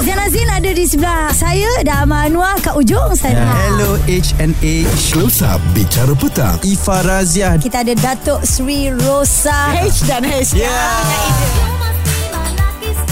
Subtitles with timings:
[0.00, 3.44] Zainal Zain ada di sebelah saya dan Amal Anwar kat ujung sana.
[3.68, 6.56] Hello HNA Close Up Bicara Petang.
[6.64, 9.76] Ifa Razia Kita ada Datuk Sri Rosa.
[9.76, 10.56] H dan H.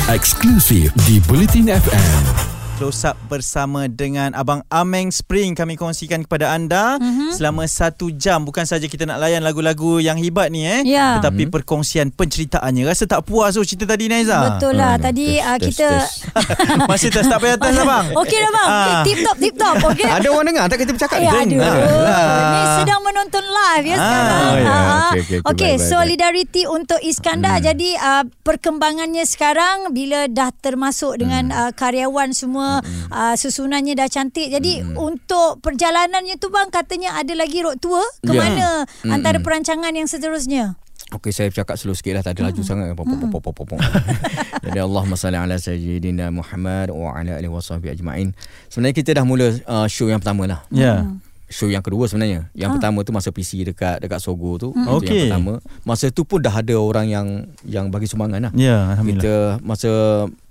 [0.08, 6.94] Eksklusif di Bulletin FM Close up bersama dengan Abang Ameng Spring Kami kongsikan kepada anda
[7.02, 7.34] mm-hmm.
[7.34, 11.18] Selama satu jam Bukan saja kita nak layan lagu-lagu yang hebat ni eh Ya.
[11.18, 11.58] Tetapi mm-hmm.
[11.58, 14.94] perkongsian penceritaannya Rasa tak puas tu cerita tadi Naiza Betul lah.
[14.94, 16.06] Tadi uh, kita...
[16.90, 18.68] Masih tak payah atas abang Okey dah bang.
[18.70, 18.78] Ah.
[18.78, 19.76] Okay, tip top, tip top.
[19.82, 20.06] Okey.
[20.22, 21.18] Ada orang dengar tak kita bercakap?
[21.18, 21.50] Ya, aduh.
[21.50, 21.74] Dengar.
[22.54, 24.54] Ni sedang menonton live ya Ah, sekarang.
[24.54, 24.70] ya.
[24.70, 25.10] Ah.
[25.50, 27.58] Okey, solidariti untuk Iskandar.
[27.58, 27.66] Hmm.
[27.66, 31.58] Jadi uh, perkembangannya sekarang bila dah termasuk dengan Hmm.
[31.58, 32.67] uh, karyawan semua
[33.10, 34.48] uh, susunannya dah cantik.
[34.48, 38.38] Jadi untuk perjalanannya tu bang katanya ada lagi road tour ke Ya.
[38.38, 38.68] mana
[39.00, 39.12] Hmm.
[39.12, 40.76] antara perancangan yang seterusnya?
[41.08, 43.80] Okey saya bercakap slow sikit lah Tak ada laju sangat pop, pop, pop, pop.
[44.60, 48.36] Jadi Allahumma salli ala Sayyidina Muhammad Wa ala alihi wa sahbihi ajma'in
[48.68, 51.08] Sebenarnya kita dah mula uh, show yang pertama lah Ya
[51.48, 52.52] Show yang kedua sebenarnya.
[52.52, 54.76] Yang pertama tu masa PC dekat dekat Sogo tu.
[54.76, 55.08] Itu Okey.
[55.08, 55.52] yang pertama.
[55.88, 57.26] Masa tu pun dah ada orang yang
[57.64, 58.52] Yang bagi sumbangan lah.
[58.52, 59.56] Ya Alhamdulillah.
[59.56, 59.90] Kita masa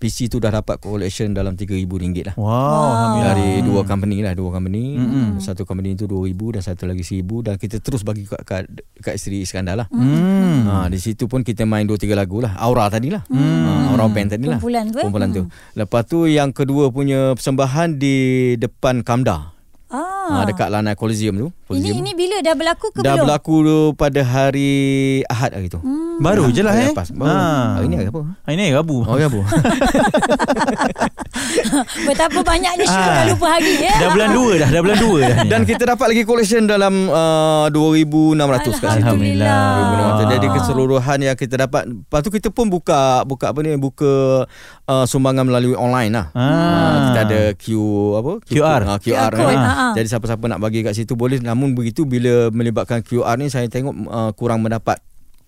[0.02, 2.36] PC tu dah dapat collection dalam RM3,000 lah.
[2.38, 3.34] Wow, Alhamdulillah.
[3.38, 4.98] Dari dua company lah dua company.
[4.98, 5.28] Mm-mm.
[5.38, 8.64] satu company tu 2000 dan satu lagi 1000 dan kita terus bagi kat kat,
[8.98, 9.88] kat isteri Iskandar lah.
[9.94, 10.66] Hmm.
[10.66, 12.58] Ha, di situ pun kita main dua tiga lagu lah.
[12.58, 13.22] Aura tadi lah.
[13.30, 14.58] Ha, Aura band tadi lah.
[14.58, 15.06] Kumpulan tu, eh?
[15.06, 15.44] Kumpulan tu.
[15.78, 18.16] Lepas tu yang kedua punya persembahan Di
[18.58, 19.57] depan Kamda
[19.88, 20.44] Ah.
[20.44, 23.26] ha, Dekat Lanai Coliseum tu ini ini bila dah berlaku ke Dah belum?
[23.26, 24.72] berlaku tu pada hari
[25.26, 26.20] Ahad hari tu Hmm.
[26.20, 27.08] Baru je lah Hari eh lepas.
[27.12, 27.30] Baru.
[27.30, 27.78] Ha.
[27.78, 28.22] Hari ni hari apa?
[28.42, 29.46] Hari ni Rabu Oh ya bu
[32.04, 33.06] Betapa banyaknya Ah.
[33.14, 33.94] dah lupa hari ya.
[33.98, 35.38] Dah bulan 2 dah Dah bulan 2 dah.
[35.52, 40.26] Dan kita dapat lagi collection dalam uh, 2600 kat situ Alhamdulillah.
[40.28, 44.46] Jadi keseluruhan yang kita dapat Lepas tu kita pun buka Buka apa ni Buka
[44.84, 46.46] uh, sumbangan melalui online lah Ah.
[46.48, 47.66] Ah, kita ada Q
[48.16, 48.82] apa QR.
[48.82, 49.38] QR, QR kan.
[49.38, 49.92] code, ah, ah.
[49.94, 53.98] Jadi siapa-siapa nak bagi kat situ boleh namun begitu bila melibatkan QR ni saya tengok
[54.06, 55.02] uh, kurang mendapat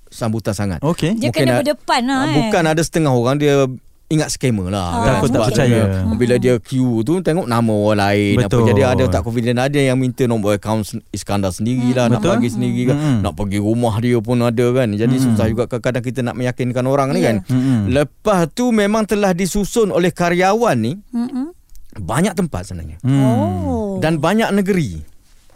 [0.08, 0.81] sambutan sangat.
[0.81, 2.36] Okey Dia Mungkin kena ada- berdepan lah Ah, eh.
[2.42, 3.70] Bukan ada setengah orang dia
[4.09, 5.12] ingat scammer lah Ah, kan.
[5.16, 5.80] Takut tak percaya.
[5.86, 8.66] dia- Bila dia queue tu tengok nama orang lain apa Betul.
[8.68, 12.31] jadi ada tak confident ada yang minta nombor akaun Iskandar sendiri lah nak Betul.
[12.36, 12.98] bagi sendiri kan.
[12.98, 13.18] Mm-mm.
[13.22, 14.90] Nak pergi rumah dia pun ada kan.
[14.92, 17.25] Jadi susah juga kadang-kadang kita nak meyakinkan orang ni Ya.
[17.30, 17.36] kan.
[17.46, 17.80] Mm-mm.
[17.88, 21.53] Lepas tu memang telah disusun oleh karyawan ni Mm-mm.
[21.96, 23.18] banyak tempat sebenarnya Hmm.
[23.19, 23.98] Oh.
[24.00, 25.06] dan banyak negeri.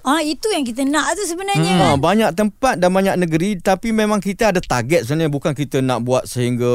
[0.03, 1.79] Ah itu yang kita nak tu sebenarnya.
[1.79, 6.03] Ha, banyak tempat dan banyak negeri tapi memang kita ada target sebenarnya bukan kita nak
[6.03, 6.67] buat sehingga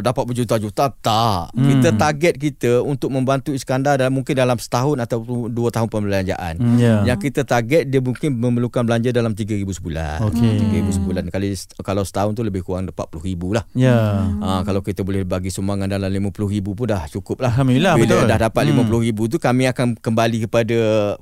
[0.00, 1.52] dapat berjuta-juta tak.
[1.52, 1.60] Hmm.
[1.60, 5.20] Kita target kita untuk membantu Iskandar dalam mungkin dalam setahun atau
[5.52, 6.56] dua tahun pembelanjaan.
[6.56, 7.04] Hmm, ya.
[7.04, 10.24] Yang kita target dia mungkin memerlukan belanja dalam 3000 sebulan.
[10.32, 10.80] Okey.
[10.80, 11.52] 3000 sebulan kali
[11.84, 13.64] kalau setahun tu lebih kurang 40000 lah.
[13.76, 14.24] Ya.
[14.40, 17.52] Ha, kalau kita boleh bagi sumbangan dalam 50000 pun dah cukup lah.
[17.52, 18.24] Alhamdulillah, Bila betul.
[18.24, 18.88] dah dapat Hmm.
[18.88, 20.78] 50000 tu kami akan kembali kepada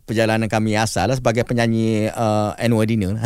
[0.06, 3.16] perjalanan kami asal lah sebagai penyanyi uh, annual dinner.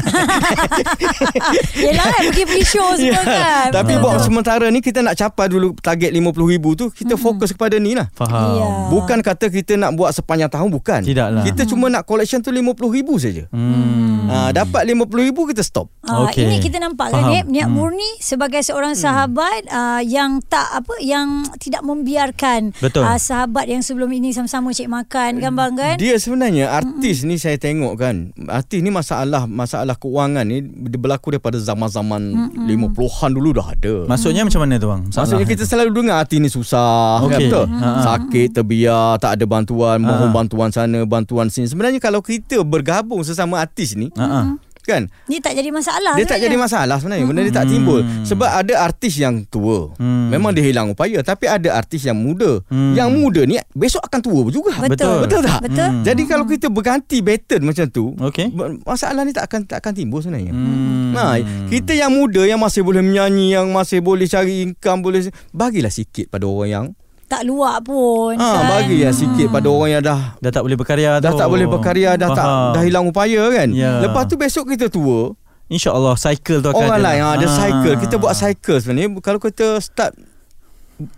[1.75, 3.69] Yelah kan pergi pergi show semua kan.
[3.73, 4.03] Tapi Betul.
[4.03, 8.07] buat sementara ni kita nak capai dulu target 50,000 tu kita fokus kepada ni lah.
[8.13, 8.49] Faham.
[8.55, 8.67] Ya.
[8.89, 11.01] Bukan kata kita nak buat sepanjang tahun bukan.
[11.03, 11.43] Tidaklah.
[11.43, 12.71] Kita cuma nak collection tu 50,000
[13.19, 13.45] saja.
[13.51, 14.31] Hmm.
[14.31, 15.91] Ha, dapat 50,000 kita stop.
[16.03, 16.47] Ah, Okey.
[16.47, 17.33] Ini kita nampak kan Faham.
[17.35, 17.75] Nip, niat Hmm.
[17.75, 23.03] murni sebagai seorang sahabat uh, yang tak apa yang tidak membiarkan Betul.
[23.03, 25.95] ah, sahabat yang sebelum ini sama-sama cek makan kan bang kan.
[25.97, 28.12] Dia sebenarnya artis ni saya tengok kan.
[28.49, 33.95] Artis ni masalah masalah keuangan ni dia berlaku daripada zaman-zaman 50-an dulu dah ada.
[34.09, 35.03] Maksudnya macam mana tu bang?
[35.09, 37.31] Maksudnya kita selalu dengar artis ni susah Okey.
[37.31, 37.67] kan betul?
[37.69, 37.89] Ha.
[38.03, 40.35] Sakit, terbiar, tak ada bantuan, mohon ha.
[40.35, 41.69] bantuan sana, bantuan sini.
[41.69, 44.57] Sebenarnya kalau kita bergabung sesama artis ni ah.
[44.83, 46.15] Kan Ni tak jadi masalah.
[46.15, 50.29] dia tak jadi masalah sebenarnya benda dia tak timbul sebab ada artis yang tua Hmm.
[50.29, 52.93] memang dia hilang upaya tapi ada artis yang muda Hmm.
[52.93, 55.23] yang muda ni besok akan tua juga Betul.
[55.23, 55.89] betul tak Betul.
[55.89, 56.03] Hmm.
[56.03, 58.05] jadi kalau kita berganti pattern macam tu
[58.49, 61.01] ber- masalah ni tak akan tak akan timbul sebenarnya Hmm.
[61.13, 61.37] Nah,
[61.69, 65.21] kita yang muda yang masih boleh menyanyi, yang masih boleh cari income, boleh
[65.53, 66.87] bagilah sikit pada orang yang
[67.33, 68.37] Tak luak pun.
[68.37, 68.65] ha, kan?
[68.71, 71.39] bagilah sikit pada orang yang dah Dah tak boleh berkarya dah tu.
[71.39, 72.73] tak boleh berkarya, dah tak Faham.
[72.73, 73.69] dah hilang upaya kan.
[73.73, 74.01] Ya.
[74.01, 75.33] Lepas tu besok kita tua,
[75.67, 77.07] InsyaAllah cycle tu akan orang ada.
[77.09, 77.55] lain ha, ada Ah.
[77.57, 77.97] cycle.
[77.99, 80.13] Kita buat cycle sebenarnya kalau kita start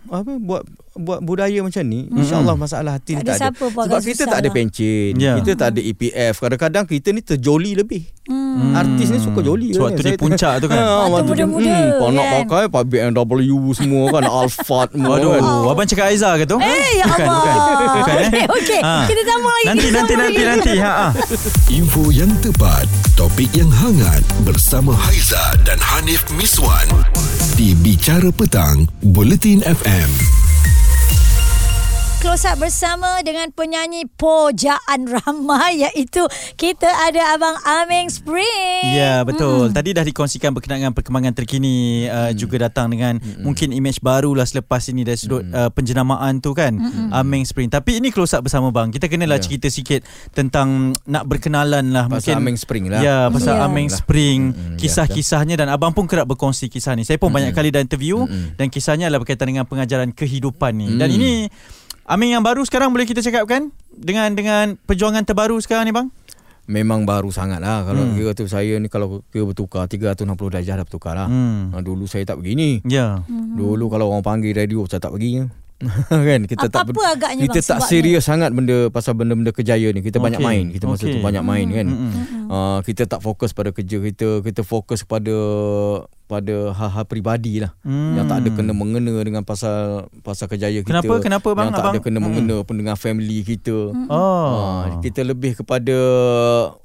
[0.07, 0.63] apa buat
[0.95, 2.17] buat budaya macam ni Hmm.
[2.17, 4.37] insyaallah masalah hati Tak ni ada tak ada siapa pun sebab akan kita susah tak
[4.37, 4.55] ada lah.
[4.55, 5.33] pencen Ya.
[5.35, 8.73] kita tak ada EPF kadang-kadang kita ni terjoli lebih Hmm.
[8.73, 9.93] Artis ni suka joli Sebab kan.
[9.93, 10.77] tu dia Saya- puncak tu kan.
[10.77, 12.33] Ha, Waktu waktu dia- muda-muda, hmm, Kau nak kan.
[12.41, 16.57] pakai Pakai BMW semua kan Alphard semua Aduh, kan abang cakap Aiza ke tu?
[16.57, 17.53] Eh ya bukan, Allah.
[17.53, 18.25] Bukan, bukan eh?
[18.25, 18.79] Okey, okey.
[18.81, 18.95] Ha.
[19.05, 19.65] Kita sambung lagi.
[19.67, 20.73] Nanti, kita nanti, nanti, nanti.
[20.79, 21.07] Ha, ha.
[21.69, 26.87] Info yang tepat Topik yang hangat Bersama Haiza dan Hanif Miswan
[27.53, 30.34] Di Bicara Petang Bulletin FM
[32.25, 36.25] close up bersama dengan penyanyi Pojaan Ramai iaitu
[36.57, 38.97] kita ada Abang Ameng Spring.
[38.97, 39.69] Ya betul.
[39.69, 39.75] Hmm.
[39.77, 42.41] Tadi dah dikongsikan berkenaan dengan perkembangan terkini uh, hmm.
[42.41, 43.45] juga datang dengan hmm.
[43.45, 45.53] mungkin image baru lah selepas ini dari sudut hmm.
[45.53, 47.13] uh, penjenamaan tu kan hmm.
[47.13, 47.69] Ameng Spring.
[47.69, 48.89] Tapi ini close up bersama bang.
[48.89, 49.45] Kita kenalah yeah.
[49.45, 50.01] cerita sikit
[50.33, 53.05] tentang nak berkenalan lah pasal mungkin Ameng Spring lah.
[53.05, 53.69] Ya pasal yeah.
[53.69, 57.05] Ameng Spring, Hmm, kisah-kisahnya dan abang pun kerap berkongsi kisah ni.
[57.05, 57.37] Saya pun Hmm.
[57.37, 58.57] banyak kali dah interview Hmm.
[58.57, 60.97] dan kisahnya adalah berkaitan dengan pengajaran kehidupan ni.
[60.97, 61.17] Dan Hmm.
[61.21, 61.31] ini
[62.05, 66.07] Ameng yang baru sekarang boleh kita cakap kan dengan dengan perjuangan terbaru sekarang ni bang?
[66.65, 68.13] Memang baru sangat lah Kalau Hmm.
[68.13, 71.69] kira tu saya ni Kalau kira bertukar 360 darjah dah bertukar lah Hmm.
[71.69, 73.21] ha, Dulu saya tak begini Ya.
[73.29, 75.45] Dulu kalau orang panggil radio Saya tak pergi
[76.09, 79.99] kan kita tak Apa-apa agaknya kita bang tak serius sangat benda pasal benda-benda kejaya ni
[79.99, 80.47] kita banyak Okey.
[80.47, 81.19] main kita masa tu Okey.
[81.21, 82.11] banyak main kan Mm-mm.
[82.47, 85.35] uh, kita tak fokus pada kerja kita kita fokus pada
[86.25, 88.13] pada hal-hal peribadi lah Hmm.
[88.13, 91.13] yang tak ada kena mengena dengan pasal pasal kejaya kita Kenapa?
[91.19, 91.63] Kenapa, bang?
[91.63, 92.25] yang tak ada Abang- kena Mm-mm.
[92.27, 94.09] mengena pun dengan family kita Oh.
[94.11, 95.93] uh, kita lebih kepada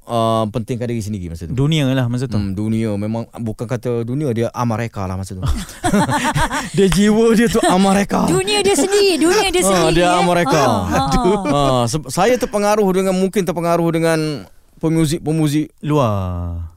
[0.03, 2.35] uh, pentingkan diri sendiri masa tu Dunia lah masa tu.
[2.35, 5.41] Hmm, dunia memang bukan kata dunia dia amareka lah masa tu.
[6.75, 8.25] dia jiwa dia tu amareka.
[8.25, 9.95] Dunia dia sendiri, dunia dia Ah, sendiri.
[9.97, 10.21] dia eh.
[10.21, 10.61] mereka.
[10.61, 11.49] Ah, ah.
[11.49, 14.45] Ah, se- saya terpengaruh dengan mungkin terpengaruh dengan
[14.77, 16.70] pemuzik-pemuzik Luar.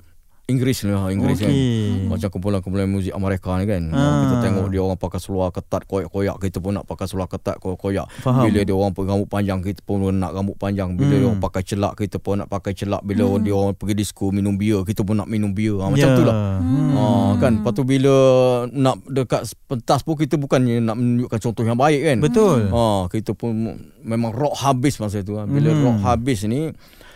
[0.44, 1.49] Inggris ni lah, Inggris Okey.
[1.49, 1.55] kan.
[2.06, 3.88] Macam kumpulan-kumpulan muzik Amerika ni kan.
[3.88, 4.29] Ah.
[4.29, 8.05] Kita tengok dia orang pakai seluar ketat koyak-koyak, kita pun nak pakai seluar ketat koyak-koyak.
[8.20, 8.44] Faham.
[8.44, 10.93] Bila dia orang pakai rambut panjang, kita pun nak rambut panjang.
[10.93, 11.17] Bila Hmm.
[11.17, 13.00] dia orang pakai celak, kita pun nak pakai celak.
[13.00, 15.81] Bila dia orang pergi disco minum bia, kita pun nak minum bia.
[15.81, 16.12] Ha, macam Ya.
[16.12, 16.37] tu lah.
[16.61, 16.93] Hmm.
[16.94, 18.14] Ah, kan Lepas tu bila
[18.67, 22.70] Nak dekat pentas pun Kita bukannya nak menunjukkan contoh yang baik kan Betul.
[22.70, 23.50] Ah, Kita pun
[24.00, 25.46] Memang rock habis masa tu kan.
[25.46, 25.82] Bila Hmm.
[25.82, 26.70] rock habis ni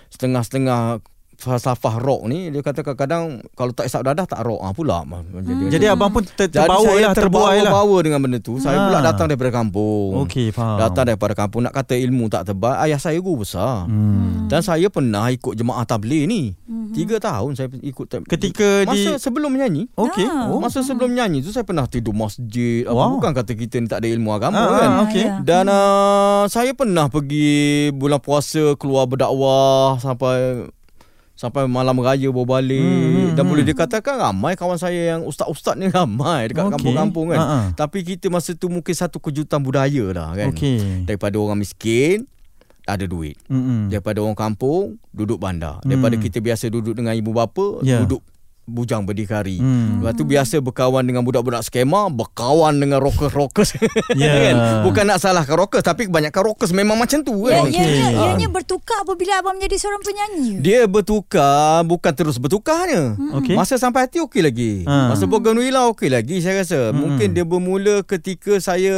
[0.08, 0.98] Setengah-setengah
[1.38, 5.70] Falsafah rock ni Dia kata kadang-kadang Kalau tak isap dadah Tak rock ah, pula Jadi,
[5.70, 7.62] Jadi abang pun ter- jadi terbawa saya lah, terbuai lah.
[7.64, 8.84] terbawa dengan benda tu Saya Ah.
[8.84, 10.76] pula datang daripada kampung Okey, faham.
[10.76, 14.50] Datang daripada kampung Nak kata ilmu tak tebal Ayah saya guru besar Hmm.
[14.50, 16.58] Dan saya pernah ikut jemaah tabligh ni
[16.88, 20.24] Tiga tahun saya ikut tab- Ketika Masa di sebelum menyanyi Okey.
[20.24, 20.48] Ah.
[20.48, 20.58] Oh.
[20.58, 22.82] Masa sebelum nyanyi tu saya pernah tidur masjid.
[22.82, 23.14] Apa Wow.
[23.14, 24.88] bukan kata kita ni tak ada ilmu agama Ah, kan.
[24.90, 25.22] ah, okey.
[25.22, 25.38] Ya.
[25.40, 27.50] Dan uh, saya pernah pergi
[27.90, 30.66] bulan puasa keluar berdakwah sampai
[31.38, 33.70] sampai malam raya bawa balik Hmm, dan hmm, boleh hmm.
[33.70, 36.74] dikatakan ramai kawan saya yang ustaz-ustaz ni ramai dekat Okey.
[36.74, 37.38] kampung-kampung kan.
[37.38, 37.66] Ah.
[37.78, 40.50] Tapi kita masa tu mungkin satu kejutan budaya lah kan.
[40.50, 41.06] Okey.
[41.06, 42.26] Daripada orang miskin
[42.82, 43.38] ada duit.
[43.46, 43.86] Mm-mm.
[43.86, 45.78] Daripada orang kampung duduk bandar.
[45.86, 46.24] Daripada Hmm.
[46.26, 48.02] kita biasa duduk dengan ibu bapa Ya.
[48.02, 48.18] duduk
[48.68, 49.56] bujang berdikari.
[49.56, 50.04] Hmm.
[50.04, 53.80] Lepas tu biasa berkawan dengan budak-budak skema, berkawan dengan rockers-rockers.
[54.12, 54.32] Ya.
[54.52, 54.56] kan?
[54.84, 57.72] Bukan nak salahkan rockers tapi kebanyakan rockers memang macam tu Ya, kan.
[57.72, 58.20] ianya, Okey.
[58.20, 60.48] ianya bertukar apabila abang menjadi seorang penyanyi.
[60.60, 63.16] Dia bertukar bukan terus bertukarnya.
[63.40, 63.56] Okey.
[63.56, 64.72] Masa sampai hati okey lagi.
[64.84, 65.16] Ha.
[65.16, 66.92] Masa Bougainvillea okey lagi saya rasa.
[66.92, 67.00] Hmm.
[67.00, 68.94] Mungkin dia bermula ketika saya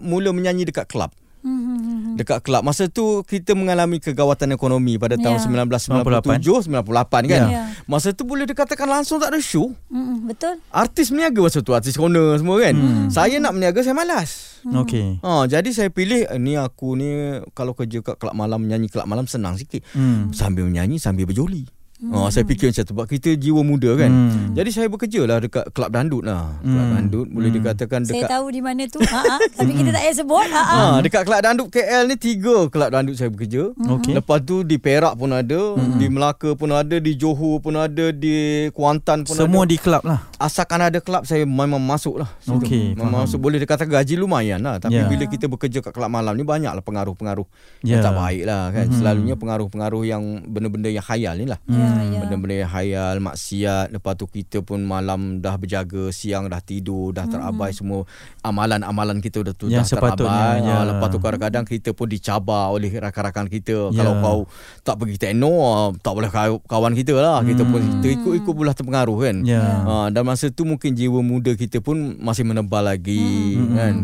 [0.00, 1.12] mula menyanyi dekat kelab.
[1.40, 2.14] Hmm.
[2.14, 5.64] Dekat kelab Masa tu kita mengalami kegawatan ekonomi pada tahun Ya.
[5.64, 6.84] 1997 98
[7.26, 7.42] kan.
[7.48, 7.62] Ya.
[7.84, 9.72] Masa tu boleh dikatakan langsung tak ada show.
[9.88, 10.60] Hmm, betul.
[10.68, 13.08] Artis meniaga masa tu Artis corner semua kan hmm.
[13.08, 15.18] Saya nak meniaga Saya malas Okey.
[15.20, 17.08] ha, Jadi saya pilih eh, Ni aku ni
[17.50, 20.30] Kalau kerja kat kelab malam Menyanyi kelab malam Senang sikit Hmm.
[20.30, 21.64] Sambil menyanyi Sambil berjoli
[22.02, 24.52] Ha, saya fikir macam tu Sebab kita jiwa muda kan Hmm.
[24.52, 26.92] Jadi saya bekerja lah Dekat kelab dandut lah Kelab Hmm.
[26.96, 28.98] dandut Boleh dikatakan Saya dekat tahu di mana tu.
[28.98, 29.36] Ha, ha.
[29.36, 30.46] Tapi kita tak payah sebut.
[30.48, 30.76] Ha, ha.
[30.80, 34.16] Ha, dekat kelab dandut KL ni Tiga kelab dandut saya bekerja Okey.
[34.16, 35.60] Lepas tu di Perak pun ada
[35.94, 38.32] Di Melaka pun ada Di Johor pun ada Di
[38.70, 40.24] Kuantan pun Semua ada di kelab lah.
[40.36, 42.32] asalkan ada kelab saya memang masuk lah.
[42.42, 45.04] Okey, memang masuk boleh dikatakan gaji lumayan lah tapi Ya.
[45.04, 47.44] bila kita bekerja kat kelab malam ni banyak lah pengaruh-pengaruh
[47.80, 47.92] Ya.
[47.92, 48.94] yang tak baik lah kan Mhm.
[48.94, 52.10] selalunya pengaruh-pengaruh yang benda-benda yang khayal ni lah Ya, Hmm.
[52.10, 52.20] ya.
[52.22, 57.24] benda-benda yang khayal maksiat lepas tu kita pun malam dah berjaga siang dah tidur dah
[57.24, 58.06] terabai semua
[58.40, 60.74] amalan-amalan kita dah tu Yang dah sepatutnya, terabai ya.
[60.74, 63.96] Ah, lepas tu kadang-kadang kita pun dicabar oleh rakan-rakan kita Ya.
[63.96, 64.38] kalau kau
[64.80, 68.70] tak pergi tekno ah, tak boleh kaw- kawan kita lah kita pun kita ikut-ikut pula
[68.70, 69.62] terpengaruh kan Ya.
[69.62, 73.72] Ha, dan masa tu mungkin jiwa muda kita pun masih menebal lagi Hmm.
[73.72, 73.94] kan.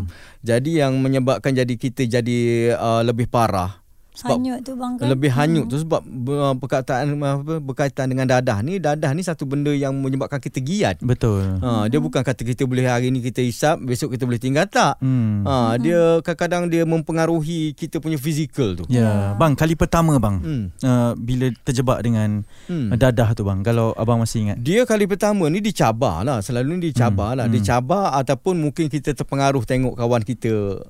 [0.43, 2.39] Jadi yang menyebabkan jadi kita jadi
[2.73, 3.83] uh, lebih parah
[4.17, 5.07] sebab Hanyut tu bang kan.
[5.07, 9.71] lebih hanyut tu sebab ber- perkataan apa berkaitan dengan dadah ni dadah ni satu benda
[9.71, 10.97] yang menyebabkan kita giat.
[10.99, 11.61] Betul.
[11.61, 14.97] Ha, dia bukan kata kita boleh hari ni kita hisap besok kita boleh tinggal tak.
[14.99, 15.45] Hmm.
[15.45, 18.89] Ha, dia kadang-kadang dia mempengaruhi kita punya fizikal tu.
[18.89, 20.37] Ya, bang kali pertama bang.
[20.39, 20.65] Hmm.
[20.79, 22.91] Uh, bila terjebak dengan Hmm.
[22.91, 24.59] dadah tu bang kalau abang masih ingat.
[24.59, 27.55] Dia kali pertama ni dicabar lah Selalu ni dicabar Hmm, lah hmm.
[27.55, 30.81] Dicabar ataupun mungkin kita terpengaruh Tengok kawan kita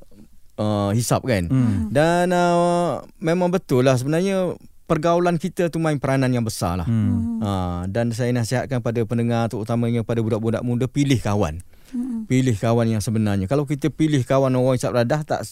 [0.56, 1.88] uh, Hisap kan Hmm.
[1.88, 4.52] Dan uh, Memang betul lah Sebenarnya
[4.84, 7.38] Pergaulan kita tu main peranan yang besar lah Hmm.
[7.38, 12.26] uh, Dan saya nasihatkan pada pendengar Terutamanya pada budak-budak muda Pilih kawan Hmm.
[12.26, 15.46] Pilih kawan yang sebenarnya Kalau kita pilih kawan orang hisap dadah Tak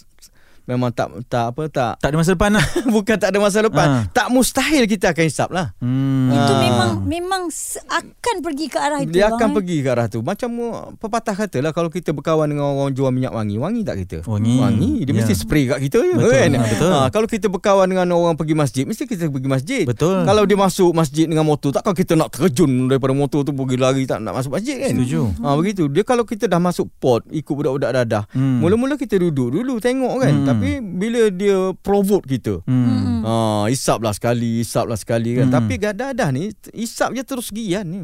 [0.65, 2.65] memang tak tak apa tak Tak ada masa depan lah.
[2.95, 3.87] bukan tak ada masa depan.
[3.87, 3.99] Ha.
[4.11, 5.73] Tak mustahil kita akan hisap lah.
[5.79, 6.29] Hmm.
[6.31, 6.61] Itu Ah.
[6.61, 9.11] memang memang se- akan pergi ke arah itu.
[9.11, 9.55] Dia bang, akan eh.
[9.55, 10.19] pergi ke arah tu.
[10.21, 10.51] Macam
[10.97, 14.17] pepatah kata lah kalau kita berkawan dengan orang jual minyak wangi, wangi tak kita?
[14.25, 14.57] Wangi.
[14.57, 14.93] Wangi.
[15.03, 15.17] Dia Ya.
[15.17, 16.33] mesti spray kat kita je Betul.
[16.33, 16.49] kan.
[16.51, 16.91] Ha, betul.
[16.91, 19.83] Ha, kalau kita berkawan dengan orang pergi masjid, mesti kita pergi masjid.
[19.85, 20.25] Betul.
[20.25, 24.03] Kalau dia masuk masjid dengan motor, takkan kita nak terjun daripada motor tu pergi lari
[24.05, 24.93] tak nak masuk masjid kan?
[24.93, 25.23] Setuju.
[25.39, 25.87] Ha, begitu.
[25.87, 28.59] Dia kalau kita dah masuk port ikut budak-budak dadah, Hmm.
[28.59, 30.33] mula-mula kita duduk dulu tengok kan.
[30.35, 30.47] Hmm.
[30.61, 33.25] Tapi bila dia provoke kita, Hmm.
[33.25, 35.49] Ha, isaplah sekali, isaplah sekali kan.
[35.49, 35.55] Hmm.
[35.57, 38.01] Tapi dadah ni isap je terus gian ni.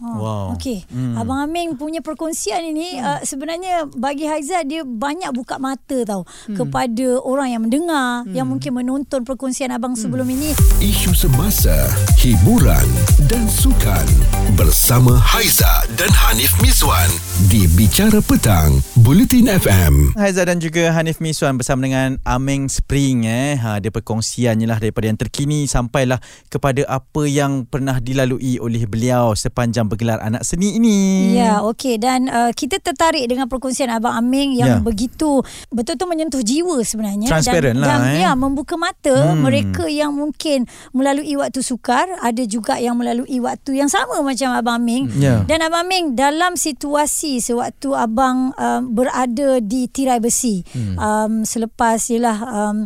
[0.00, 0.46] Oh, Wow.
[0.56, 0.88] Okey.
[0.88, 1.12] Hmm.
[1.14, 6.56] Abang Aming punya perkongsian ini uh, sebenarnya bagi Haizat dia banyak buka mata tau Hmm.
[6.56, 10.00] kepada orang yang mendengar, yang mungkin menonton perkongsian abang Hmm.
[10.00, 10.56] sebelum ini.
[10.78, 11.74] Isu semasa,
[12.16, 12.88] hiburan
[13.26, 14.06] dan sukan
[14.54, 17.08] bersama Haiza dan Hanif Miswan
[17.46, 20.16] di Bicara Petang, Bulletin FM.
[20.16, 23.54] Haizat dan juga Hanif Miswan bersama dengan Ameng Spring eh.
[23.54, 29.32] Ha dia perkongsiannya lah daripada yang terkini sampailah kepada apa yang pernah dilalui oleh beliau
[29.32, 30.98] sepanjang bergelar anak seni ini.
[31.34, 34.78] Ya, okey dan uh, kita tertarik dengan perkongsian abang Aming yang Ya.
[34.78, 35.42] begitu
[35.74, 38.22] betul-betul menyentuh jiwa sebenarnya Transparent dan, lah, dan eh.
[38.22, 39.42] ya membuka mata Hmm.
[39.42, 44.78] mereka yang mungkin melalui waktu sukar, ada juga yang melalui waktu yang sama macam abang
[44.78, 45.10] Aming.
[45.18, 45.42] Ya.
[45.42, 50.94] Dan Abang Ming dalam situasi sewaktu abang um, berada di tirai besi hmm.
[50.94, 52.76] um, selepas ialah um,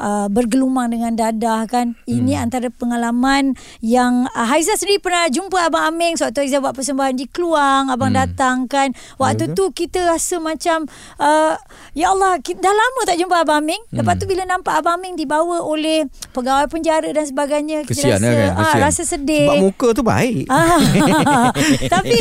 [0.00, 2.42] uh, bergelumang dengan dadah kan ini Hmm.
[2.42, 7.26] antara pengalaman yang uh, Haiza sendiri pernah jumpa abang Aming sewaktu Haiza buat persembahan di
[7.26, 8.18] Keluang abang hmm.
[8.18, 11.54] datang kan waktu tu kita rasa macam uh,
[11.92, 15.14] ya Allah kita, dah lama tak jumpa abang Aming lepas tu bila nampak abang Aming
[15.14, 18.64] dibawa oleh pegawai penjara dan sebagainya kita Kesian rasa lah kan.
[18.64, 20.46] ah, rasa sedih Sebab muka tu baik.
[20.46, 20.80] Ah,
[21.92, 22.16] tapi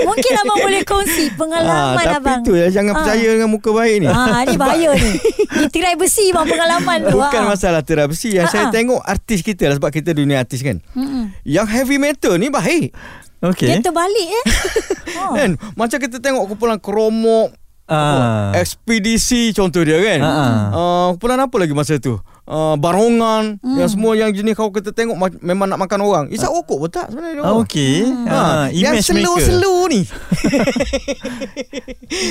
[0.00, 2.40] mungkin abang boleh kongsi pengalaman Ah, tapi abang.
[2.42, 2.96] tu ya jangan Ah.
[3.00, 4.06] percaya dengan muka baik ni.
[4.06, 5.10] Ah, ni bahaya ni.
[5.62, 7.16] Di tirai besi bang pengalaman tu.
[7.16, 7.48] Bukan Ah.
[7.48, 10.78] masalah tirai besi Yang Ah, saya tengok artis kita lah Sebab kita dunia artis kan
[10.92, 11.34] Mm-mm.
[11.42, 12.94] Yang heavy metal ni baik
[13.42, 13.66] Okey.
[13.66, 14.44] Dia terbalik eh.
[15.18, 15.34] oh.
[15.34, 17.50] Kan Macam kita tengok kumpulan kromok
[17.84, 18.54] Ah.
[18.54, 20.56] Ekspedisi contoh dia kan Ah, ah.
[20.70, 23.76] uh, Kumpulan apa lagi masa tu uh, Barongan Hmm.
[23.76, 26.90] Yang semua yang jenis Kalau kita tengok ma- Memang nak makan orang Isap rokok pun
[26.90, 27.94] tak sebenarnya dia Ah, okey.
[28.26, 29.16] Ha, Ah, yang image maker.
[29.18, 30.00] slow-slow ni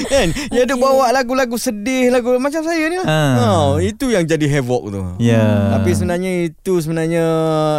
[0.08, 0.82] kan Yang dia Okey.
[0.82, 3.34] bawa lagu-lagu sedih lagu Macam saya ni lah Ah.
[3.36, 3.48] ha,
[3.80, 5.72] Itu yang jadi havoc tu Ya.
[5.72, 7.26] Tapi sebenarnya itu sebenarnya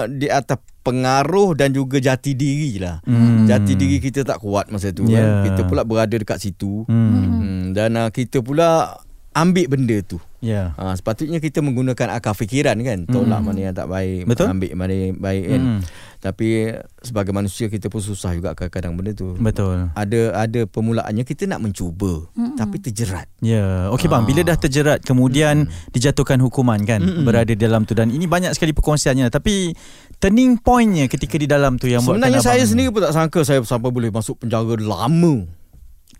[0.09, 3.45] Di atas pengaruh dan juga jati diri lah Hmm.
[3.45, 5.21] Jati diri kita tak kuat masa tu Ya.
[5.21, 7.11] kan Kita pula berada dekat situ Hmm.
[7.39, 8.97] hmm, Dan uh, kita pula
[9.35, 10.75] ambil benda tu Ya.
[10.75, 13.47] Ha, sepatutnya kita menggunakan akal fikiran kan Tolak Hmm.
[13.47, 14.51] mana yang tak baik Betul.
[14.51, 15.81] Ambil mana yang baik kan Hmm.
[16.19, 16.67] Tapi
[16.99, 19.91] sebagai manusia kita pun susah juga kadang-kadang benda tu Betul.
[19.93, 23.31] ada ada permulaannya kita nak mencuba mm tapi terjerat.
[23.39, 24.27] Ya, okey bang, Ah.
[24.27, 27.23] bila dah terjerat kemudian dijatuhkan hukuman kan Mm-mm.
[27.23, 29.71] berada di dalam tu dan ini banyak sekali perkongsiannya tapi
[30.19, 33.62] turning pointnya ketika di dalam tu yang Sebenarnya saya abang sendiri pun tak sangka saya
[33.62, 35.62] sampai boleh masuk penjara lama.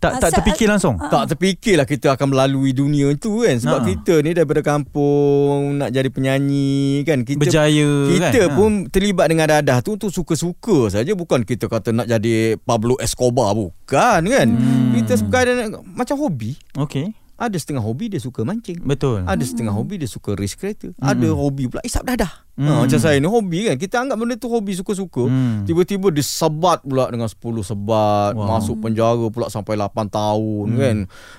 [0.03, 0.99] Tak tak terfikir langsung.
[0.99, 1.07] Ah.
[1.07, 3.87] Tak terfikirlah kita akan melalui dunia itu kan sebab Ha.
[3.87, 8.33] kita ni daripada kampung nak jadi penyanyi kan kita Berjaya kan.
[8.35, 8.53] kita Ha.
[8.53, 13.55] pun terlibat dengan dadah tu tu suka-suka saja bukan kita kata nak jadi Pablo Escobar
[13.55, 14.49] bukan kan.
[14.51, 14.91] Hmm.
[14.93, 15.55] Kita sekadar
[15.89, 16.59] macam hobi.
[16.75, 17.15] Okey.
[17.35, 18.79] Ada setengah hobi dia suka mancing.
[18.81, 19.23] Betul.
[19.23, 20.95] Ada setengah hobi dia suka race kereta.
[20.97, 22.31] Ada hobi pula isap dadah.
[22.53, 22.69] Hmm.
[22.69, 23.77] Ha, macam saya ni hobi kan.
[23.77, 25.25] Kita anggap benda tu hobi suka-suka.
[25.25, 25.65] Hmm.
[25.65, 28.33] Tiba-tiba disebat pula dengan 10 sebat.
[28.33, 28.45] Wow.
[28.47, 30.77] Masuk penjara pula sampai 8 tahun Hmm.
[30.77, 30.97] kan.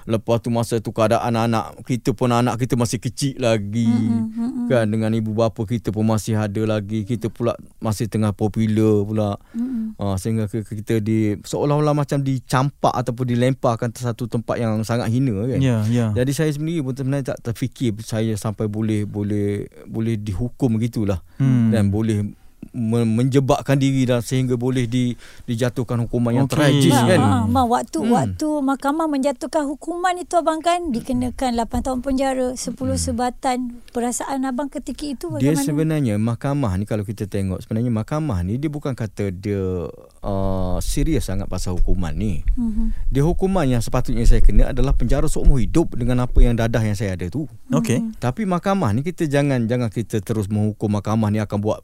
[0.07, 3.85] Lepas tu masa tu keadaan anak kita pun anak kita masih kecil lagi.
[3.85, 7.03] Hmm, Kan dengan ibu bapa kita pun masih ada lagi.
[7.03, 9.29] Kita pula masih tengah popular pula.
[9.51, 9.93] Hmm.
[9.95, 15.07] Ha, sehingga ke- kita di seolah-olah macam dicampak ataupun dilemparkan ke satu tempat yang sangat
[15.07, 15.59] hina kan.
[15.59, 16.09] Ya, ya.
[16.11, 21.69] Jadi saya sendiri pun sebenarnya tak terfikir saya sampai boleh boleh boleh dihukum gitulah Hmm.
[21.75, 22.31] dan boleh
[22.73, 25.13] menjebakkan diri dan sehingga boleh di,
[25.45, 26.57] dijatuhkan hukuman yang Okey.
[26.57, 27.19] tragis Ma, kan.
[27.21, 28.05] ha, ma, waktu Hmm.
[28.05, 28.17] hmm.
[28.17, 33.77] waktu mahkamah menjatuhkan hukuman itu abang kan dikenakan 8 tahun penjara, 10 sebatan.
[33.89, 35.37] Perasaan abang ketika itu Hmm.
[35.37, 35.63] Dia bagaimana?
[35.63, 39.87] sebenarnya mahkamah ni kalau kita tengok sebenarnya mahkamah ni dia bukan kata dia
[40.21, 42.41] uh, serius sangat pasal hukuman ni.
[42.55, 42.91] Mhm.
[43.07, 46.97] Dia hukuman yang sepatutnya saya kena adalah penjara seumur hidup dengan apa yang dadah yang
[46.97, 47.45] saya ada tu.
[47.69, 48.17] Okey.
[48.17, 51.81] Tapi mahkamah ni kita jangan jangan kita terus menghukum mahkamah ni akan buat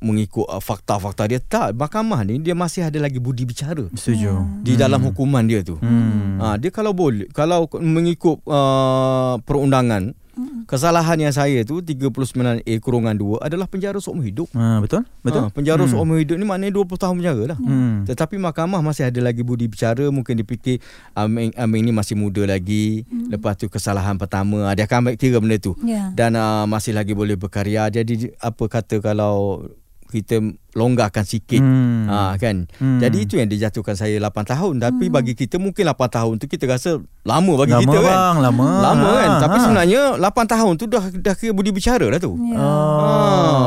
[0.00, 1.76] mengikut uh, fakta-fakta dia tak.
[1.76, 4.64] Mahkamah ni dia masih ada lagi budi bicara Setuju.
[4.64, 5.76] di dalam hukuman dia tu.
[5.80, 6.40] Hmm.
[6.40, 10.16] Ha, dia kalau boleh kalau mengikut uh, perundangan
[10.64, 14.48] Kesalahan yang saya tu 39A kurungan 2 adalah penjara seumur hidup.
[14.54, 15.02] Ha, betul?
[15.20, 15.50] Betul?
[15.50, 15.90] Ha, penjara hmm.
[15.90, 17.58] seumur hidup ni maknanya 20 tahun penjara lah.
[17.58, 18.06] Hmm.
[18.06, 20.78] Tetapi mahkamah masih ada lagi budi bicara mungkin dipikir
[21.12, 23.04] Aming Aming ni masih muda lagi.
[23.10, 23.34] Hmm.
[23.34, 25.74] Lepas tu kesalahan pertama dia akan ambil kira benda tu.
[25.82, 26.14] Ya.
[26.14, 27.90] Dan uh, masih lagi boleh berkarya.
[27.90, 29.66] Jadi apa kata kalau
[30.10, 32.06] kita longgarkan sikit Hmm.
[32.06, 32.98] ha kan Hmm.
[32.98, 36.66] jadi itu yang dijatuhkan saya 8 tahun tapi bagi kita mungkin 8 tahun tu kita
[36.66, 38.68] rasa lama bagi lama kita kan bang, lama.
[38.80, 39.62] lama kan Ha, tapi ha.
[39.62, 42.32] sebenarnya 8 tahun tu dah dah kira budi bicara dah tu.
[42.32, 42.54] Oh.
[42.54, 42.68] ha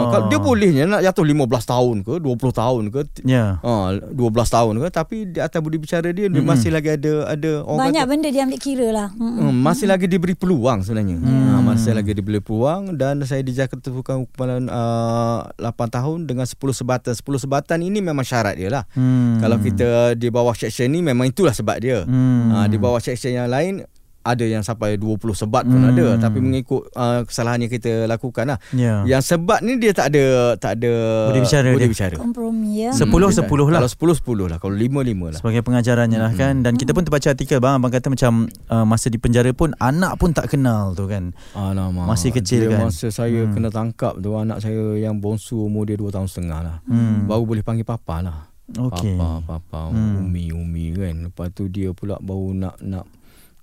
[0.10, 3.60] kalau dia bolehnya nak jatuh 15 tahun ke 20 tahun ke Ya.
[3.60, 3.72] Ha,
[4.10, 4.18] 12
[4.50, 8.04] tahun ke tapi di atas budi bicara dia dia masih lagi ada ada orang Banyak
[8.04, 9.08] kata, benda dia ambil kira lah.
[9.14, 9.40] Mm-mm.
[9.44, 11.18] Hmm, masih lagi diberi peluang sebenarnya.
[11.18, 11.50] Hmm.
[11.50, 13.92] Ha, masih lagi diberi peluang dan saya dijatuhkan
[14.24, 16.58] hukuman uh, 8 tahun dengan 10
[16.94, 17.14] sebatan.
[17.14, 18.84] 10 sebatan ini memang syarat dia lah.
[18.94, 19.42] Hmm.
[19.42, 22.06] Kalau kita di bawah section ni memang itulah sebab dia.
[22.06, 22.54] Hmm.
[22.54, 23.82] Ha, di bawah section yang lain
[24.24, 25.92] ada yang sampai 20 sebat pun Hmm.
[25.92, 28.58] ada tapi mengikut uh, kesalahan yang kita lakukan lah.
[28.72, 29.04] Ya.
[29.06, 30.24] Yang sebat ni dia tak ada
[30.56, 30.92] tak ada
[31.28, 31.92] Budi bicara budi dia.
[31.92, 32.16] bicara.
[32.16, 32.92] Kompromi ya.
[32.92, 33.80] Sepuluh, dia tak- sepuluh lah.
[33.80, 34.58] Kalau 10 10 lah.
[34.58, 35.38] Kalau 5 5 lah.
[35.38, 38.32] Sebagai pengajarannya lah kan Dan kita pun terbaca artikel bang Abang kata macam
[38.68, 42.08] uh, Masa di penjara pun Anak pun tak kenal tu kan Alamak.
[42.08, 42.88] Masih kecil dia kan?
[42.88, 43.52] Masa saya hmm.
[43.52, 46.78] kena tangkap tu anak saya yang bongsu umur dia 2 tahun setengah lah.
[46.86, 47.26] Hmm.
[47.26, 48.38] Baru boleh panggil papa lah.
[48.72, 49.16] Okey.
[49.16, 50.24] Papa, papa, Hmm.
[50.24, 51.28] umi, umi kan.
[51.28, 53.06] Lepas tu dia pula baru nak nak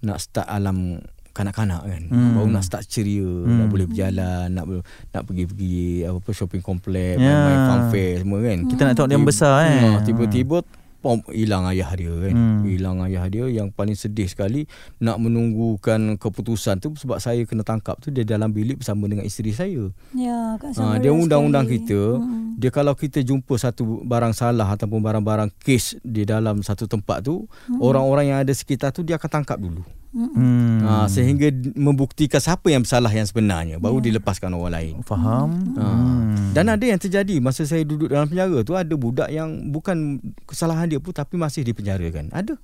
[0.00, 2.02] nak start alam kanak-kanak kan.
[2.06, 2.34] Hmm.
[2.34, 3.56] Baru nak start ceria, Hmm.
[3.56, 4.64] nak boleh berjalan, nak
[5.08, 7.36] nak pergi-pergi apa apa shopping complex, Ya.
[7.38, 8.58] main fair semua kan.
[8.66, 10.58] Kita nak tengok dia besar eh Ha, tiba-tiba
[11.00, 12.34] pom hilang ayah dia kan.
[12.34, 12.60] Hmm.
[12.62, 17.96] Hilang ayah dia yang paling sedih sekali nak menunggukan keputusan tu sebab saya kena tangkap
[17.96, 19.88] tu dia dalam bilik bersama dengan isteri saya.
[20.12, 21.78] Ya, Ha, dia undang-undang sekali.
[21.78, 22.49] kita Mm-mm.
[22.60, 27.48] Dia kalau kita jumpa satu barang salah ataupun barang-barang kes di dalam satu tempat tu
[27.80, 29.80] orang-orang yang ada sekitar tu dia akan tangkap dulu.
[30.12, 30.84] hmm.
[30.84, 34.94] Ha, sehingga membuktikan siapa yang bersalah yang sebenarnya baru dilepaskan orang lain.
[35.00, 35.84] Faham Ha.
[35.88, 36.52] hmm.
[36.52, 40.84] Dan ada yang terjadi masa saya duduk dalam penjara tu ada budak yang bukan kesalahan
[40.90, 42.28] dia pun tapi masih dipenjarakan.
[42.28, 42.60] Ada.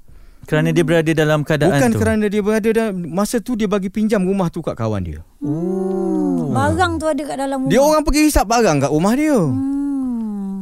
[0.47, 3.89] Kerana dia berada dalam keadaan Bukan tu kerana dia berada dalam masa tu dia bagi
[3.89, 5.25] pinjam rumah tu kat kawan dia.
[5.41, 6.53] Hmm.
[6.53, 7.73] Barang tu ada kat dalam rumah.
[7.73, 9.39] Dia orang pergi hisap barang kat rumah dia.
[9.39, 9.86] Hmm.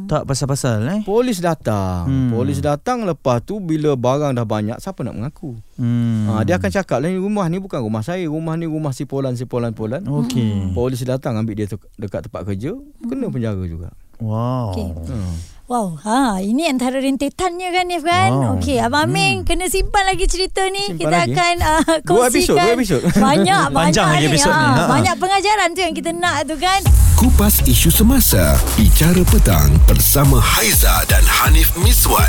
[0.05, 2.05] Tak pasal-pasal eh Polis datang.
[2.05, 2.29] Hmm.
[2.29, 5.57] Polis datang lepas tu bila barang dah banyak siapa nak mengaku?
[5.81, 6.29] hmm.
[6.29, 9.09] Ha, dia akan cakap lah ni rumah ni bukan rumah saya, rumah ni rumah si
[9.09, 10.05] Polan si Polan Polan.
[10.05, 12.73] Okey Polis datang ambil dia tu dekat tempat kerja,
[13.05, 13.89] kena penjara juga.
[14.21, 14.87] Wow Okey.
[15.11, 15.54] Hmm.
[15.65, 18.29] Wow, ha ini antara rentetannya kan Nif kan.
[18.29, 18.61] Wow.
[18.61, 20.93] Okey, Abang Aming kena simpan lagi cerita ni.
[20.93, 21.33] Simpan kita lagi?
[21.33, 22.29] akan uh, Dua kongsikan.
[22.29, 23.01] episod, dua episod.
[23.17, 24.29] Banyak, Panjang banyak lagi ni.
[24.29, 24.85] episod ni, Ha, ha.
[24.87, 26.81] banyak pengajaran tu yang kita nak tu kan.
[27.15, 32.27] Kupas isu semasa Bicara petang Bersama Haiza dan Hanif Miswan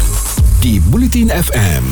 [0.57, 1.83] Di Bulletin FM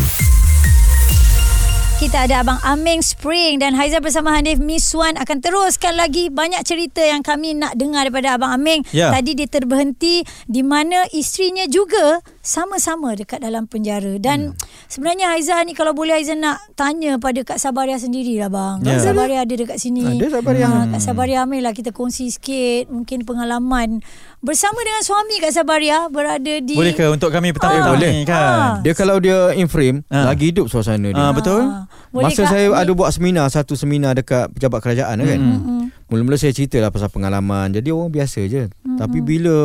[1.94, 6.98] Kita ada Abang Aming Spring dan Haiza bersama Hanif Miswan akan teruskan lagi banyak cerita
[6.98, 8.82] yang kami nak dengar daripada Abang Aming.
[8.90, 9.14] Ya.
[9.14, 14.20] Tadi dia terberhenti di mana isterinya juga sama-sama dekat dalam penjara.
[14.20, 14.60] Dan hmm.
[14.86, 18.84] sebenarnya Haiza ni kalau boleh Haiza nak tanya pada Kak Sabaria sendirilah bang.
[18.84, 18.94] Ya.
[18.94, 20.04] Kak Sabaria ada dekat sini.
[20.04, 20.66] Ada Sabaria.
[20.66, 24.04] Ha, Kak Sabaria Aming lah kita kongsi sikit mungkin pengalaman
[24.38, 28.12] bersama dengan suami Kak Sabaria berada di Boleh ke untuk kami petang-petang Ah, boleh.
[28.12, 28.74] ni kan Ah.
[28.78, 30.28] Dia kalau dia in frame, Ha.
[30.28, 31.16] lagi hidup suasana dia.
[31.18, 34.78] Ah, betul Ah, boleh Masa Kak saya ni- ada buat seminar Satu seminar dekat Pejabat
[34.78, 35.82] kerajaan kan Mm-mm.
[36.06, 39.00] Mula-mula saya cerita lah Pasal pengalaman Jadi orang biasa je Mm-mm.
[39.00, 39.56] Tapi bila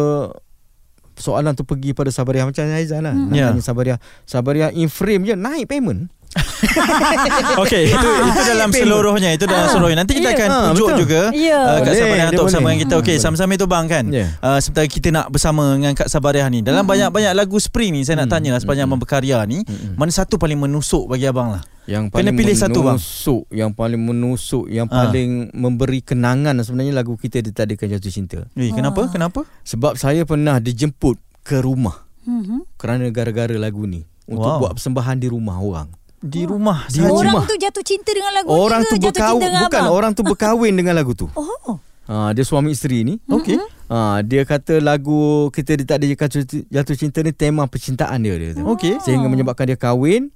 [1.20, 2.48] Soalan tu pergi pada Sabariah.
[2.48, 3.16] Macam Aizan lah.
[3.36, 3.52] Ya.
[3.52, 4.00] tanya Sabariah.
[4.24, 6.08] Sabariah in frame je Naik payment
[7.64, 9.98] Okey, itu itu dalam seluruhnya, itu dalam seluruhnya.
[10.06, 11.00] Nanti kita akan ha, tunjuk betul.
[11.02, 11.58] juga Ya.
[11.60, 12.94] uh, Kak Sabariah untuk bersama dengan kita.
[12.98, 14.04] Okey, Hmm, sama-sama itu bang kan.
[14.10, 14.28] Ya.
[14.40, 16.60] Uh, sementara kita nak bersama dengan Kak Sabariah ni.
[16.62, 19.66] Dalam banyak-banyak lagu Spring ni saya nak tanya lah sepanjang abang berkarya ni,
[19.96, 21.64] mana satu paling menusuk bagi abang lah?
[21.84, 22.96] Yang Kena paling pilih satu, bang.
[22.96, 24.96] menusuk Yang paling menusuk Yang Ha.
[25.00, 29.10] paling memberi kenangan Sebenarnya lagu kita Ditadakan Jatuh Cinta Eh, kenapa?
[29.10, 29.42] Kenapa?
[29.66, 32.78] Sebab saya pernah dijemput ke rumah Mhm.
[32.78, 34.62] Kerana gara-gara lagu ni Untuk Wow.
[34.62, 35.90] buat persembahan di rumah orang
[36.22, 37.10] Di rumah Di sahaja.
[37.10, 37.46] Orang rumah.
[37.46, 39.94] tu jatuh cinta dengan lagu Orang ni ke tu jatuh berkahwin cinta dengan Bukan abang?
[39.94, 41.80] orang tu berkahwin dengan lagu tu Oh.
[42.06, 43.56] ha, Dia suami isteri ni Okey.
[43.88, 46.28] ha, Dia kata lagu Kita ditakdirkan
[46.66, 48.68] jatuh cinta ni Tema percintaan dia, dia kata.
[48.68, 48.94] Okey.
[49.00, 50.28] Sehingga menyebabkan dia kahwin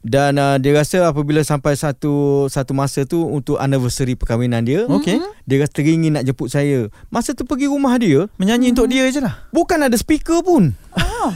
[0.00, 5.18] dan uh, dia rasa apabila sampai satu satu masa tu untuk anniversary perkahwinan dia, Okey.
[5.42, 6.86] dia rasa teringin nak jemput saya.
[7.08, 9.46] Masa tu pergi rumah dia, Menyanyi untuk dia je lah.
[9.48, 10.70] bukan ada speaker pun.
[11.18, 11.34] Oh.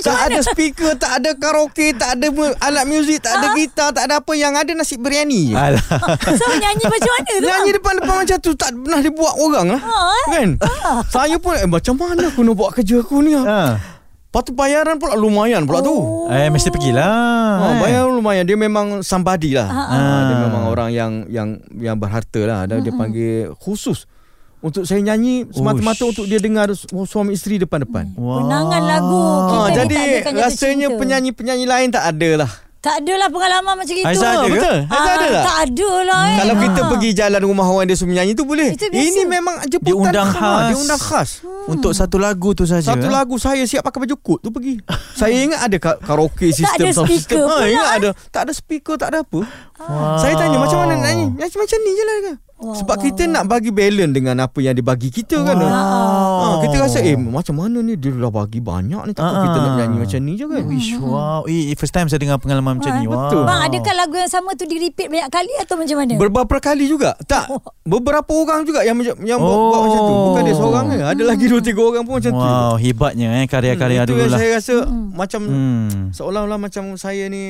[0.00, 0.30] Tak mana?
[0.30, 4.22] ada speaker, tak ada karaoke, tak ada mu- alat muzik, tak ada gitar, tak ada
[4.22, 5.56] apa yang ada nasi biryani je.
[5.58, 5.82] Alah.
[6.38, 7.42] So nyanyi macam mana tu?
[7.42, 9.80] Nyanyi depan-depan macam tu tak pernah dibuat orang lah.
[9.82, 10.24] Ha, eh?
[10.30, 10.48] Kan?
[11.10, 13.34] Saya pun eh, macam mana aku nak buat kerja aku ni?
[13.34, 13.82] Ha.
[14.32, 15.92] Lepas tu bayaran pula lumayan pula tu.
[16.26, 17.04] Eh mesti pergilah.
[17.52, 17.74] Ha, eh.
[17.84, 19.68] bayar lumayan dia memang somebody lah.
[19.68, 22.64] Ah, Ha, dia memang orang yang yang yang berharta lah.
[22.64, 24.08] Dan dia panggil khusus
[24.58, 26.16] untuk saya nyanyi semata-mata Ush.
[26.16, 28.16] untuk dia dengar su- suami isteri depan-depan.
[28.16, 28.40] Wah.
[28.40, 30.96] Penangan lagu kita Ha, jadi kan rasanya cinta.
[30.96, 32.50] penyanyi-penyanyi lain tak ada lah.
[32.82, 34.02] Tak adalah pengalaman macam itu.
[34.02, 34.50] Aizah ada ke?
[34.52, 34.78] Betul.
[34.84, 35.44] Haizat Ah, ada tak?
[35.44, 36.36] Tak ada lah eh.
[36.36, 36.88] Kalau kita Ah.
[36.90, 38.74] pergi jalan rumah orang dia suruh menyanyi tu boleh.
[38.74, 39.06] Itu biasa.
[39.06, 40.62] Ini memang jemputan Dia undang khas.
[40.66, 41.30] Dia undang khas.
[41.64, 42.82] Untuk satu lagu tu saja.
[42.84, 43.12] Satu eh?
[43.12, 44.82] lagu saya siap pakai baju kot tu pergi.
[45.14, 47.38] saya ingat ada ka- karaoke Tak sistem ada sound speaker system.
[47.40, 47.96] Ha, pula, ingat eh.
[47.96, 48.08] ada.
[48.28, 49.40] Tak ada speaker, tak ada apa.
[49.78, 50.18] Wow.
[50.18, 51.26] Saya tanya macam mana nak nyanyi?
[51.34, 52.16] Nyanyi macam ni je lah.
[52.62, 55.58] Wow, Sebab wow, kita nak bagi balance dengan apa yang dibagi kita kan.
[55.58, 59.42] Ha, kita rasa eh macam mana ni dia dah bagi banyak ni takkan Ah.
[59.44, 60.62] kita nak nyanyi macam ni je kan.
[60.64, 61.42] Wish, wow.
[61.44, 63.04] Eh, first time saya dengar pengalaman macam ni.
[63.04, 63.18] Wow.
[63.20, 63.42] betul.
[63.42, 66.14] Bang, adakah lagu yang sama tu di-repeat banyak kali atau macam mana?
[66.16, 67.18] Beberapa kali juga.
[67.20, 67.50] Tak.
[67.82, 69.82] Beberapa orang juga yang macam yang buat, buat Oh.
[69.82, 70.14] macam tu.
[70.24, 70.98] Bukan dia seorang je.
[71.02, 72.38] Ada lagi dua tiga orang pun macam tu.
[72.40, 74.38] Wow, hebatnya eh karya-karya Hmm, itu dulu yang lah.
[74.38, 74.74] saya rasa
[75.12, 75.88] macam Hmm.
[76.10, 77.44] seolah-olah macam saya ni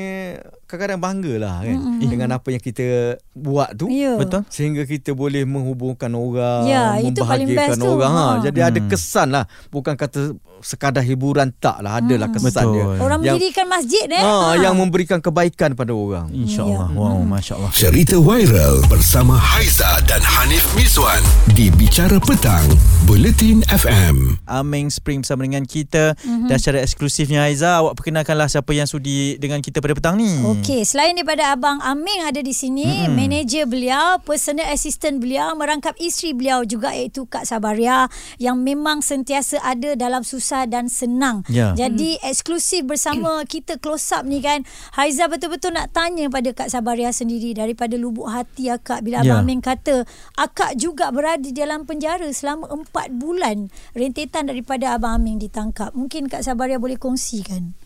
[0.72, 2.84] kadang-kadang bangga lah kan dengan apa yang kita
[3.32, 3.92] buat tu.
[3.92, 4.16] Ya.
[4.16, 4.48] Betul.
[4.48, 7.92] Sehingga kita boleh menghubungkan orang, Ya, itu paling membahagiakan best tu.
[7.92, 8.12] orang.
[8.12, 8.24] Ha.
[8.24, 8.40] Ha.
[8.48, 9.44] Jadi ada kesan lah.
[9.68, 11.98] Bukan kata sekadar hiburan tak lah.
[11.98, 12.74] Adalah kesan Betul.
[12.74, 12.84] dia.
[13.02, 14.22] Orang yang, mendirikan masjid eh.
[14.22, 16.30] ha, yang memberikan kebaikan pada orang.
[16.30, 16.94] InsyaAllah.
[16.94, 17.70] Wow, Masya Allah.
[17.74, 21.20] Cerita viral bersama Haiza dan Hanif Miswan
[21.58, 22.64] di Bicara Petang,
[23.04, 24.38] Buletin FM.
[24.46, 26.48] Ameng Spring bersama dengan kita mm-hmm.
[26.52, 30.28] dan secara eksklusifnya Aiza awak perkenalkanlah siapa yang sudi dengan kita pada petang ni.
[30.44, 33.16] Okey, selain daripada Abang Aming ada di sini, mm-hmm.
[33.16, 39.56] manager beliau, personal assistant beliau merangkap isteri beliau juga iaitu Kak Sabaria yang memang sentiasa
[39.64, 41.42] ada dalam susah dan senang.
[41.48, 41.72] Ya.
[41.72, 44.62] Jadi eksklusif bersama kita close up ni kan.
[44.92, 49.38] Haiza betul-betul nak tanya pada Kak Sabaria sendiri daripada lubuk hati akak bila Ya.
[49.38, 50.02] Abang Aming kata
[50.34, 55.94] akak juga berada di dalam penjara selama 4 bulan rentetan daripada Abang Aming ditangkap.
[55.94, 57.76] Mungkin Kak Sabaria boleh kongsikan.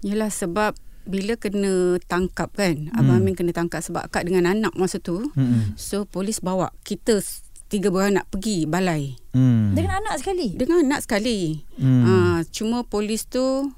[0.00, 0.78] Yelah sebab
[1.08, 2.94] bila kena tangkap kan hmm.
[2.94, 5.74] Abang Amin kena tangkap sebab akak dengan anak masa tu Hmm.
[5.74, 7.24] so polis bawa kita
[7.68, 9.70] tiga beranak pergi balai Hmm.
[9.70, 10.48] Dengan anak sekali.
[10.52, 12.02] dengan anak sekali Hmm.
[12.02, 12.12] ha,
[12.44, 13.70] cuma polis tu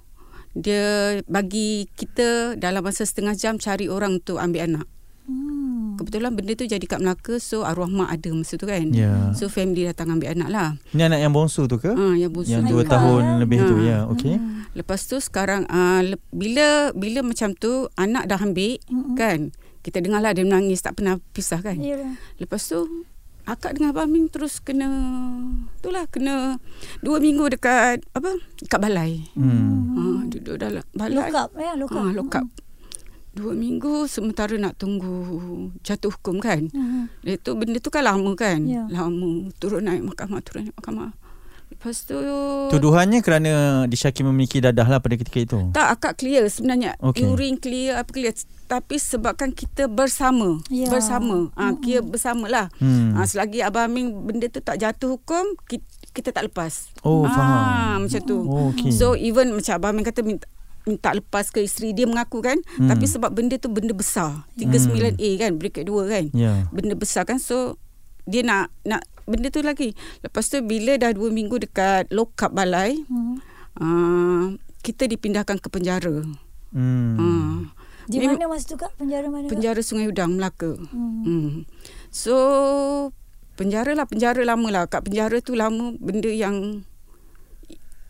[0.52, 0.82] dia
[1.26, 4.86] bagi kita dalam masa setengah jam cari orang untuk ambil anak
[5.22, 5.94] Hmm.
[5.94, 9.30] kebetulan benda tu jadi kat Melaka so arwah mak ada masa tu kan Ya.
[9.30, 11.86] so family datang ambil anak lah Ni anak yang bongsu tu ke?
[11.88, 13.36] ha, yang bungsu yang dua tahun ya.
[13.38, 13.84] lebih tu Ha.
[13.84, 13.98] ya.
[14.08, 14.34] Okey.
[14.72, 19.14] Lepas tu sekarang uh, le- bila bila macam tu anak dah ambil mm-hmm.
[19.14, 19.38] kan
[19.80, 21.74] kita dengar lah dia menangis tak pernah pisah kan.
[21.76, 22.16] Ya.
[22.36, 23.06] Lepas tu
[23.52, 24.88] akak dengan Abang Amin terus kena
[25.82, 26.62] itulah kena
[27.02, 29.26] dua minggu dekat apa dekat balai.
[29.34, 29.96] Hmm.
[29.96, 31.30] Ha, duduk dalam balai.
[31.30, 32.02] Look up ya, look up.
[32.02, 32.46] Ha, lock up.
[33.30, 35.14] Dua minggu sementara nak tunggu
[35.86, 36.66] jatuh hukum kan.
[36.70, 37.06] Hmm.
[37.22, 38.66] Dia tu benda tu kan lama kan.
[38.66, 38.86] Ya.
[38.90, 41.14] Lama turun naik mahkamah turun naik mahkamah.
[41.80, 42.12] Lepas tu
[42.68, 43.52] Tuduhannya kerana
[43.84, 45.58] disyaki memiliki dadah lah pada ketika itu.
[45.72, 47.24] Tak akak clear sebenarnya Okey.
[47.24, 47.24] okay.
[47.24, 50.86] Urine clear apa clear Tapi sebabkan kita bersama Ya.
[50.86, 53.16] Bersama ha, Kira bersama lah Hmm.
[53.16, 55.80] ha, Selagi Abang Amin Benda tu tak jatuh hukum Kita,
[56.12, 57.98] kita tak lepas Oh, Ah, faham.
[58.04, 58.92] Macam tu Oh, okey.
[58.92, 60.44] So even macam Abang Amin kata minta,
[60.82, 62.86] minta lepas ke isteri Dia mengaku kan Hmm.
[62.86, 66.68] Tapi sebab benda tu benda besar 39A kan Bracket 2 kan Ya.
[66.68, 67.80] Benda besar kan So
[68.22, 69.94] dia nak nak benda tu lagi.
[70.20, 73.38] Lepas tu bila dah dua minggu dekat lock up balai, Hmm.
[73.76, 74.44] uh,
[74.80, 76.26] kita dipindahkan ke penjara.
[76.70, 77.14] Hmm.
[77.14, 77.54] Hmm.
[78.04, 78.90] Di Mem- mana masa tu kak?
[78.96, 79.46] Penjara mana?
[79.46, 79.54] Kak?
[79.54, 80.74] Penjara Sungai Udang Melaka.
[80.90, 81.22] Hmm.
[81.22, 81.50] Hmm.
[82.10, 82.34] So
[83.54, 84.84] penjara lah penjara lama lah.
[84.84, 86.82] Kat penjara tu lama benda yang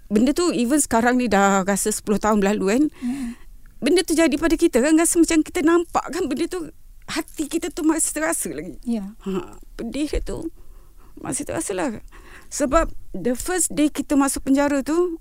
[0.08, 2.82] benda tu even sekarang ni dah rasa 10 tahun berlalu kan.
[2.98, 3.36] Hmm.
[3.80, 6.68] Benda tu jadi pada kita kan rasa macam kita nampak kan benda tu
[7.04, 8.76] hati kita tu masih terasa lagi.
[8.82, 9.16] Ya.
[9.24, 10.48] Ha, pedih dia tu
[11.20, 12.00] masih terasa lah.
[12.50, 15.20] Sebab the first day kita masuk penjara tu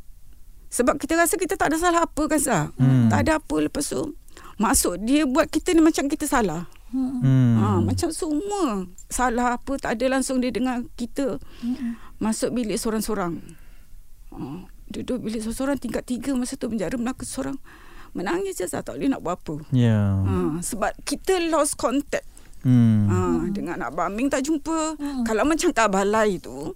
[0.70, 2.66] sebab kita rasa kita tak ada salah apa kan sah.
[2.78, 3.10] Hmm.
[3.10, 4.16] Tak ada apa lepas tu
[4.60, 6.70] masuk dia buat kita ni macam kita salah.
[6.90, 7.22] Hmm.
[7.22, 7.54] Hmm.
[7.58, 11.38] Ha, macam semua salah apa tak ada langsung dia dengar kita
[12.18, 13.42] masuk bilik seorang-seorang.
[14.34, 17.58] Ha, duduk bilik seorang-seorang tingkat tiga masa tu penjara Melaka seorang
[18.14, 19.56] menangis je Zah, tak boleh nak buat apa.
[19.70, 20.18] Ya.
[20.18, 22.26] Ha, sebab kita lost contact
[22.64, 23.08] Hmm.
[23.08, 23.18] Ha,
[23.56, 25.00] dengan Abang Aming tak jumpa.
[25.00, 26.76] Kalau macam kat balai tu,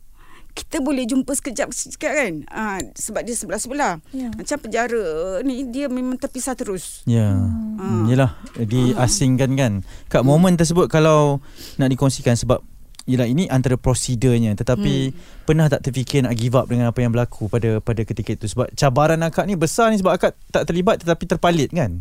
[0.54, 2.34] kita boleh jumpa sekejap sikit kan.
[2.48, 4.00] Ha, sebab dia sebelah-sebelah.
[4.14, 4.30] Ya.
[4.32, 7.02] Macam penjara ni dia memang terpisah terus.
[7.10, 7.34] Ya.
[7.34, 8.06] Hmm.
[8.06, 9.74] Yelah diasingkan kan.
[10.08, 11.42] Kat momen tersebut kalau
[11.82, 12.62] nak dikongsikan sebab
[13.04, 15.44] Yelah ini antara prosedurnya Tetapi hmm.
[15.44, 18.72] Pernah tak terfikir Nak give up dengan apa yang berlaku Pada pada ketika itu Sebab
[18.80, 22.00] cabaran akak ni besar ni Sebab akak tak terlibat Tetapi terpalit kan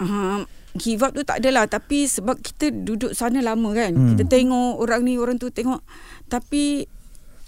[0.00, 0.48] Hmm.
[0.74, 3.94] Give up tu tak adalah tapi sebab kita duduk sana lama kan.
[3.94, 4.08] Hmm.
[4.14, 5.80] Kita tengok orang ni orang tu tengok
[6.26, 6.90] tapi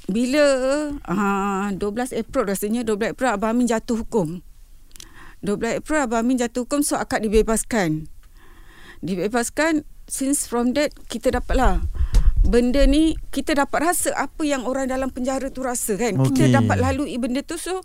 [0.07, 0.45] bila
[1.03, 4.39] uh, 12 April rasanya 12 April Abang Amin jatuh hukum.
[5.43, 8.07] 12 April Abang Amin jatuh hukum so akak dibebaskan.
[9.03, 11.83] Dibebaskan since from that kita dapatlah
[12.47, 16.15] benda ni kita dapat rasa apa yang orang dalam penjara tu rasa kan.
[16.23, 16.31] Okey.
[16.31, 17.83] Kita dapat lalui benda tu so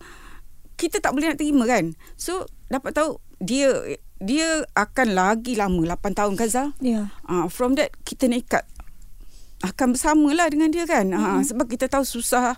[0.81, 1.93] kita tak boleh nak terima kan.
[2.17, 3.69] So dapat tahu dia
[4.17, 6.69] dia akan lagi lama 8 tahun kan Zah.
[6.81, 7.13] Ya.
[7.29, 8.65] Uh, from that kita nekat
[9.61, 11.13] akan bersamalah dengan dia kan.
[11.13, 11.37] Mm-hmm.
[11.37, 12.57] Uh, sebab kita tahu susah.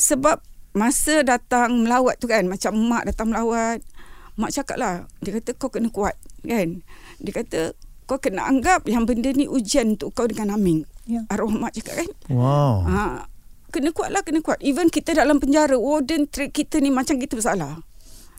[0.00, 0.40] Sebab
[0.72, 3.84] masa datang melawat tu kan macam mak datang melawat.
[4.40, 6.80] Mak cakap lah dia kata kau kena kuat kan.
[7.20, 7.76] Dia kata
[8.08, 10.88] kau kena anggap yang benda ni ujian untuk kau dengan Aming.
[11.04, 11.28] Ya.
[11.28, 12.10] Arwah mak cakap kan.
[12.32, 12.88] Wow.
[12.88, 13.28] Ha,
[13.70, 14.58] kena kuat lah, kena kuat.
[14.60, 17.80] Even kita dalam penjara, warden treat kita ni macam kita bersalah.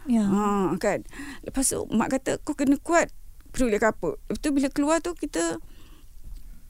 [0.09, 0.25] Ya.
[0.25, 1.05] Ha, kan.
[1.45, 3.09] Lepas tu mak kata kau kena kuat.
[3.51, 4.15] Peduli apa.
[4.15, 5.59] Lepas tu bila keluar tu kita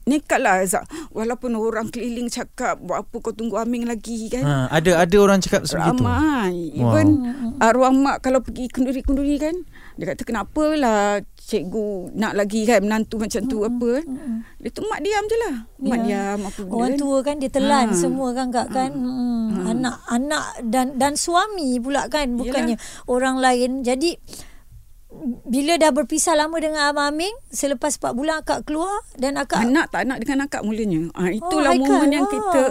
[0.04, 0.82] nekat lah Azhar.
[1.10, 4.42] Walaupun orang keliling cakap buat apa kau tunggu Aming lagi kan.
[4.42, 6.02] Ha, ada ada orang cakap sebegitu.
[6.02, 6.72] Ramai.
[6.72, 7.08] Even
[7.58, 9.54] arwah mak kalau pergi kenduri-kenduri kan.
[9.92, 11.02] Dia kata kenapa lah
[11.36, 14.06] cikgu nak lagi kan menantu macam tu apa kan.
[14.56, 15.56] Dia tu mak diam je lah.
[15.78, 16.04] Mak Ya.
[16.04, 16.98] diam apa benda Orang kan.
[16.98, 17.96] tua kan dia telan Ha.
[17.96, 18.90] semua kan kak kan.
[18.90, 19.68] Hmm.
[19.68, 22.74] Anak anak dan dan suami pula kan bukannya
[23.06, 23.82] orang lain.
[23.82, 24.16] Jadi
[25.44, 29.88] bila dah berpisah lama dengan Abang Aming selepas 4 bulan akak keluar dan akak Anak
[29.88, 31.12] tak nak dengan akak mulanya.
[31.12, 31.86] Ah itulah Haikal.
[31.86, 32.30] momen yang Oh.
[32.30, 32.62] kita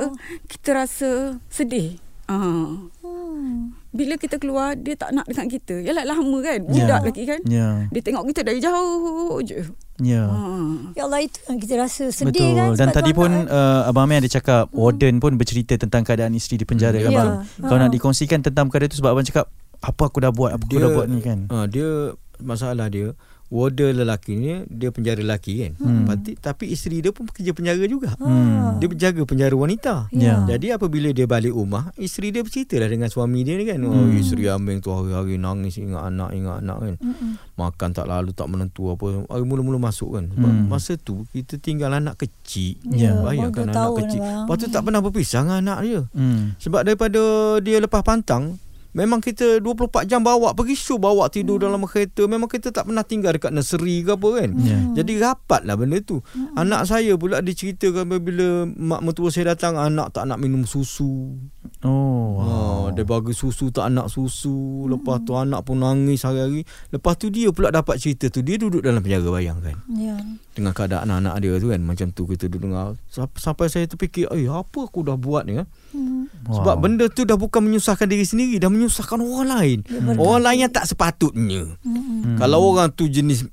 [0.47, 1.10] kita rasa
[1.47, 1.95] sedih.
[2.25, 2.88] Ah.
[3.04, 3.75] hmm.
[3.91, 5.75] Bila kita keluar dia tak nak dengan kita.
[5.77, 6.63] Yalah lama kan.
[6.63, 6.71] Ya.
[6.71, 7.39] Budak lagi kan.
[7.45, 7.67] Ya.
[7.88, 9.67] Dia tengok kita dari jauh je.
[9.97, 10.23] Ya.
[10.25, 10.91] Ah.
[10.93, 12.56] Ya Allah itu yang kita rasa sedih Betul.
[12.56, 13.45] kan Dan sebab tadi pun kan?
[13.47, 17.06] uh, Abang Amir ada cakap warden pun bercerita tentang keadaan isteri di penjara Hmm.
[17.06, 17.19] kan Ya.
[17.19, 17.32] bang.
[17.62, 17.82] Kau Ha.
[17.82, 19.45] nak dikongsikan tentang perkara itu sebab abang cakap
[19.80, 21.39] apa aku dah buat, apa aku dah buat ni kan.
[21.47, 23.13] uh, Dia Masalah dia
[23.47, 26.08] Warden lelaki ni Dia penjara lelaki kan Hmm.
[26.08, 28.80] Pati, Tapi isteri dia pun Kerja penjara juga Hmm.
[28.80, 30.47] Dia berjaga penjara wanita Ya.
[30.47, 33.91] Jadi apabila dia balik rumah Isteri dia bercerita lah dengan suami dia ni kan oh,
[33.91, 34.15] Hmm.
[34.15, 37.32] Isteri Aming tu hari-hari nangis Ingat anak, ingat anak kan Mm-mm.
[37.54, 40.65] Makan tak lalu tak menentu apa Hari mula-mula masuk kan Sebab Hmm.
[40.65, 43.19] Masa tu kita tinggal anak kecil Ya.
[43.19, 44.47] Bayangkan anak kecil abang.
[44.47, 46.56] Lepas tu tak pernah berpisah dengan anak dia Hmm.
[46.56, 47.19] Sebab daripada
[47.60, 48.56] dia lepas pantang
[48.91, 53.01] Memang kita 24 jam bawa Pergi show bawa tidur dalam kereta Memang kita tak pernah
[53.01, 54.77] tinggal dekat nursery ke apa kan Ya.
[54.93, 56.19] Jadi rapat lah benda tu
[56.54, 61.39] Anak saya pula diceritakan Bila mak mertua saya datang Anak tak nak minum susu
[61.82, 61.89] Oh.
[62.36, 62.45] wow.
[62.84, 62.84] Wow.
[62.91, 64.54] Dia bagi susu tak nak susu
[64.86, 68.82] Lepas tu anak pun nangis hari-hari Lepas tu dia pula dapat cerita tu Dia duduk
[68.82, 70.13] dalam penjara bayangkan Ya.
[70.51, 74.27] Dengan keadaan anak-anak dia tu kan Macam tu kita duduk dengar Sampai- Sampai saya terfikir
[74.30, 76.32] Eh apa aku dah buat ni kan Hmm.
[76.43, 76.56] Wow.
[76.58, 79.78] sebab benda tu dah bukan menyusahkan diri sendiri Dah menyusahkan orang lain
[80.15, 82.39] Orang lain yang tak sepatutnya Mm-mm.
[82.39, 83.46] Kalau orang tu jenis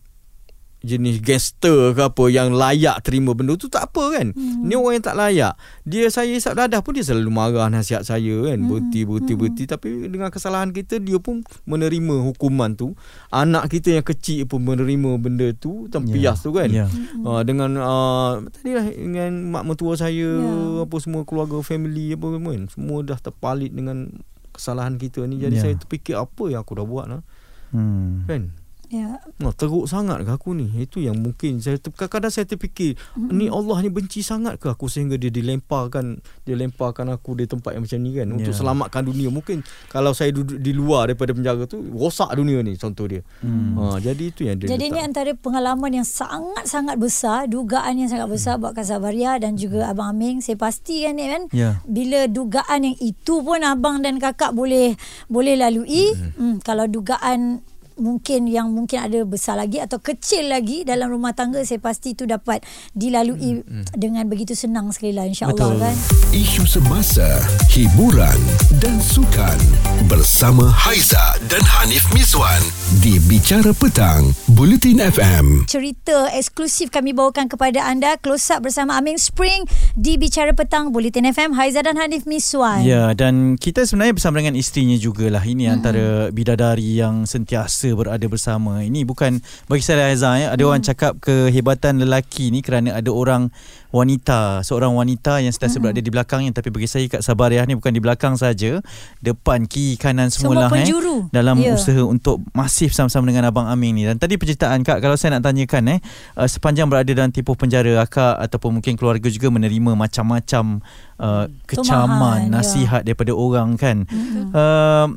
[0.79, 4.31] jenis gangster ke apa yang layak terima benda tu tak apa kan.
[4.31, 4.63] Hmm.
[4.63, 5.53] Ni orang yang tak layak.
[5.83, 8.59] Dia saya isap dadah pun dia selalu marah nasihat saya kan.
[8.63, 12.95] Berhenti berhenti berhenti tapi dengan kesalahan kita dia pun menerima hukuman tu.
[13.35, 16.71] Anak kita yang kecil pun menerima benda tu tempias tu kan.
[16.71, 16.87] Ya.
[17.27, 20.87] Uh, dengan uh, tadilah dengan mak mertua saya Ya.
[20.87, 22.65] apa semua keluarga family apa semua kan.
[22.71, 24.23] Semua dah terpalit dengan
[24.59, 25.39] kesalahan kita ni.
[25.39, 25.63] Jadi Ya.
[25.65, 27.23] saya terfikir apa yang aku dah buat lah.
[27.71, 28.27] Hmm.
[28.27, 28.51] Kan?
[28.89, 29.21] Ya.
[29.39, 33.29] Oh, teruk sangat ke aku ni Itu yang mungkin saya ter- Kadang-kadang saya terfikir mm-hmm.
[33.31, 37.73] Ni Allah ni benci sangat ke aku Sehingga dia dilemparkan Dia lemparkan aku di tempat
[37.73, 38.57] yang macam ni kan Untuk Ya.
[38.57, 43.05] selamatkan dunia Mungkin Kalau saya duduk di luar Daripada penjara tu Rosak dunia ni Contoh
[43.07, 43.77] dia Hmm.
[43.77, 45.07] ha, Jadi itu yang dia Jadi ini letak.
[45.07, 50.11] antara pengalaman yang sangat-sangat besar, dugaan yang sangat besar buat Kak Sabaria dan juga Abang
[50.11, 50.41] Aming.
[50.41, 51.85] Saya pastikan ni kan Ya.
[51.85, 54.97] bila dugaan yang itu pun abang dan kakak boleh
[55.27, 57.61] boleh lalui, hmm, kalau dugaan
[57.99, 62.25] mungkin yang mungkin ada besar lagi atau kecil lagi dalam rumah tangga saya pasti itu
[62.25, 62.63] dapat
[62.95, 65.97] dilalui dengan begitu senang sekali lah insya-Allah kan.
[66.31, 67.27] Isu semasa,
[67.75, 68.39] hiburan
[68.79, 69.59] dan sukan
[70.07, 72.63] bersama Haiza dan Hanif Miswan
[73.03, 75.69] di Bicara Petang, Bulletin FM.
[75.69, 79.67] cerita eksklusif kami bawakan kepada anda close up bersama Aming Spring
[79.99, 82.87] di Bicara Petang Bulletin FM Haiza dan Hanif Miswan.
[82.87, 85.43] Ya dan kita sebenarnya bersama dengan isterinya jugalah.
[85.43, 85.75] Ini hmm.
[85.75, 88.83] antara bidadari yang sentiasa berada bersama.
[88.83, 90.49] Ini bukan bagi saya Azhar ya.
[90.53, 90.71] Ada hmm.
[90.73, 93.53] orang cakap kehebatan lelaki ni kerana ada orang
[93.89, 95.83] wanita, seorang wanita yang sentiasa hmm.
[95.89, 98.85] berada di belakangnya tapi bagi saya Kak Sabariah ni bukan di belakang saja,
[99.25, 101.25] depan, kiri, kanan Semua semualah penjuru.
[101.29, 101.75] eh dalam Ya.
[101.75, 104.05] usaha untuk masif sama-sama dengan abang Amin ni.
[104.05, 106.01] Dan tadi penceritaan Kak kalau saya nak tanyakan eh
[106.37, 110.85] uh, sepanjang berada dalam tempoh penjara akak ataupun mungkin keluarga juga menerima macam-macam
[111.17, 112.53] uh, kecaman, Tumahan, ya.
[112.61, 114.05] nasihat daripada orang kan.
[114.05, 114.53] Mm-mm.
[114.53, 115.09] Uh,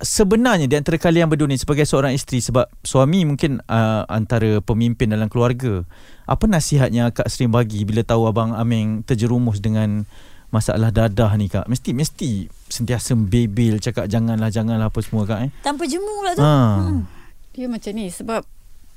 [0.00, 5.12] sebenarnya di antara kalian berdua ni sebagai seorang isteri sebab suami mungkin uh, antara pemimpin
[5.12, 5.84] dalam keluarga.
[6.24, 10.08] Apa nasihat yang akak sering bagi bila tahu abang Aming terjerumus dengan
[10.50, 15.50] masalah dadah ni kak mesti mesti sentiasa bebel cakap janganlah janganlah apa semua kak eh
[15.62, 16.42] Tanpa jemu pula tu.
[16.42, 17.06] ha Hmm.
[17.54, 18.42] Dia macam ni sebab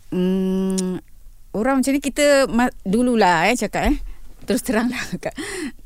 [0.09, 0.97] mm,
[1.53, 3.97] orang macam ni kita ma- dululah eh cakap eh.
[4.43, 5.31] Terus terang lah Kak.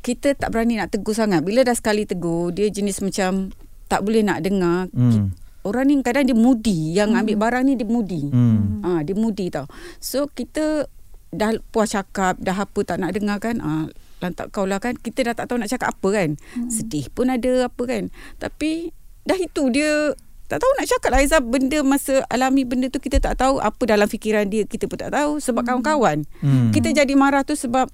[0.01, 1.45] Kita tak berani nak tegur sangat.
[1.45, 3.53] Bila dah sekali tegur, dia jenis macam
[3.87, 4.91] tak boleh nak dengar.
[4.91, 6.95] hmm Orang ni kadang dia moody.
[6.95, 8.31] Yang ambil barang ni dia moody.
[8.31, 9.67] hmm Ah, dia moody tau.
[9.99, 10.87] So kita
[11.35, 13.59] dah puas cakap, dah apa tak nak dengar kan.
[13.59, 13.91] Ah,
[14.23, 14.95] lantak kau lah kan.
[14.95, 16.29] Kita dah tak tahu nak cakap apa kan.
[16.55, 16.71] Hmm.
[16.71, 18.07] Sedih pun ada apa kan.
[18.39, 18.95] Tapi
[19.27, 20.15] dah itu dia
[20.47, 23.83] tak tahu nak cakap lah Aizah benda masa alami benda tu kita tak tahu apa
[23.83, 25.67] dalam fikiran dia kita pun tak tahu sebab hmm.
[25.67, 26.17] kawan-kawan.
[26.39, 26.71] Hmm.
[26.71, 27.91] Kita jadi marah tu sebab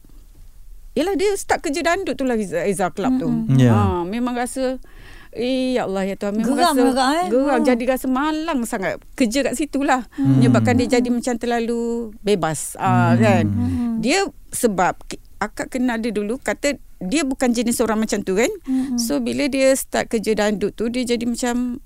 [0.94, 3.26] Yelah dia start kerja dandut tu lah Aizah Club tu.
[3.26, 3.58] Mm-mm.
[3.58, 3.74] Ya.
[3.74, 4.78] Ha, memang rasa
[5.34, 7.28] Eh ya Allah ya Tuhan Memang Geram rasa agak, eh?
[7.28, 7.65] Geram Ha.
[7.65, 10.38] Jadi rasa malang sangat Kerja kat situ lah hmm.
[10.38, 11.82] Menyebabkan dia jadi macam terlalu
[12.19, 13.19] Bebas ah, Hmm.
[13.19, 13.93] kan Hmm.
[14.00, 14.93] Dia sebab
[15.38, 18.96] Akak kenal dia dulu Kata dia bukan jenis orang macam tu kan Hmm.
[18.96, 21.82] So bila dia start kerja dandut tu Dia jadi macam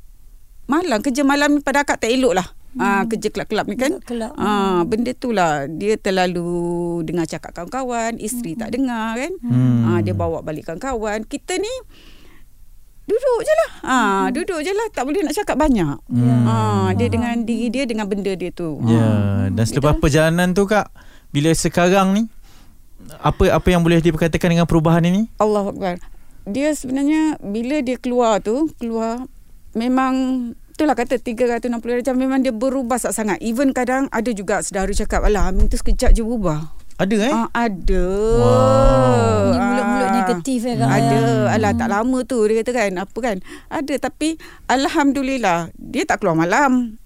[0.66, 4.38] Malang Kerja malam ni pada akak tak elok lah Ah, kerja kelab-kelab ni kan Kelab.
[4.38, 6.46] ah, Benda tu lah Dia terlalu
[7.02, 9.82] Dengar cakap kawan-kawan Isteri tak dengar kan Hmm.
[9.88, 11.72] Ah, Dia bawa balik kawan-kawan Kita ni
[13.08, 16.44] Duduk je lah ah, Duduk je lah Tak boleh nak cakap banyak Hmm.
[16.44, 19.44] ah, Dia dengan diri dia Dengan benda dia tu Ya, Ah.
[19.48, 20.92] dan selepas perjalanan tu kak,
[21.30, 22.24] bila sekarang ni
[23.18, 25.32] apa apa yang boleh diperkatakan dengan perubahan ini?
[25.38, 25.96] Allah Akbar.
[26.44, 29.24] Dia sebenarnya bila dia keluar tu, keluar
[29.72, 30.14] memang
[30.70, 33.40] itulah kata 360 darjah memang dia berubah sangat.
[33.40, 37.34] Even kadang ada juga saudara cakap, "Alah, Amin tu sekejap je berubah." Ada eh?
[37.34, 38.06] Ah, ada.
[38.42, 39.42] Wow.
[39.54, 40.14] Ni mulut-mulut Ah.
[40.18, 40.90] negatif eh kak.
[40.90, 41.18] Ada.
[41.22, 41.54] Hmm.
[41.54, 42.92] Alah tak lama tu dia kata kan.
[42.98, 43.38] Apa kan.
[43.70, 46.98] Ada tapi alhamdulillah dia tak keluar malam.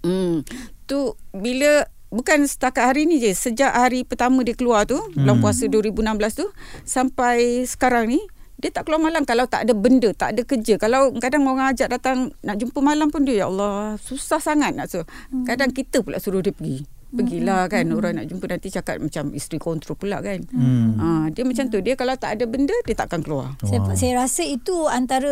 [0.00, 0.48] Hmm.
[0.88, 0.98] Tu
[1.36, 3.36] bila bukan setakat hari ni je.
[3.36, 5.28] Sejak hari pertama dia keluar tu, hmm.
[5.28, 6.46] bulan puasa 2016 tu
[6.88, 8.20] sampai sekarang ni
[8.56, 10.80] dia tak keluar malam kalau tak ada benda, tak ada kerja.
[10.80, 14.88] Kalau kadang orang ajak datang nak jumpa malam pun dia ya Allah, susah sangat nak
[14.88, 15.04] suruh.
[15.44, 16.95] Kadang kita pula suruh dia pergi.
[17.06, 20.42] Pergilah kan orang nak jumpa nanti cakap macam isteri kontrol pula kan.
[20.50, 20.98] Hmm.
[20.98, 21.78] Ha, dia macam tu.
[21.78, 23.54] Dia kalau tak ada benda dia takkan keluar.
[23.62, 25.30] Saya, saya rasa itu antara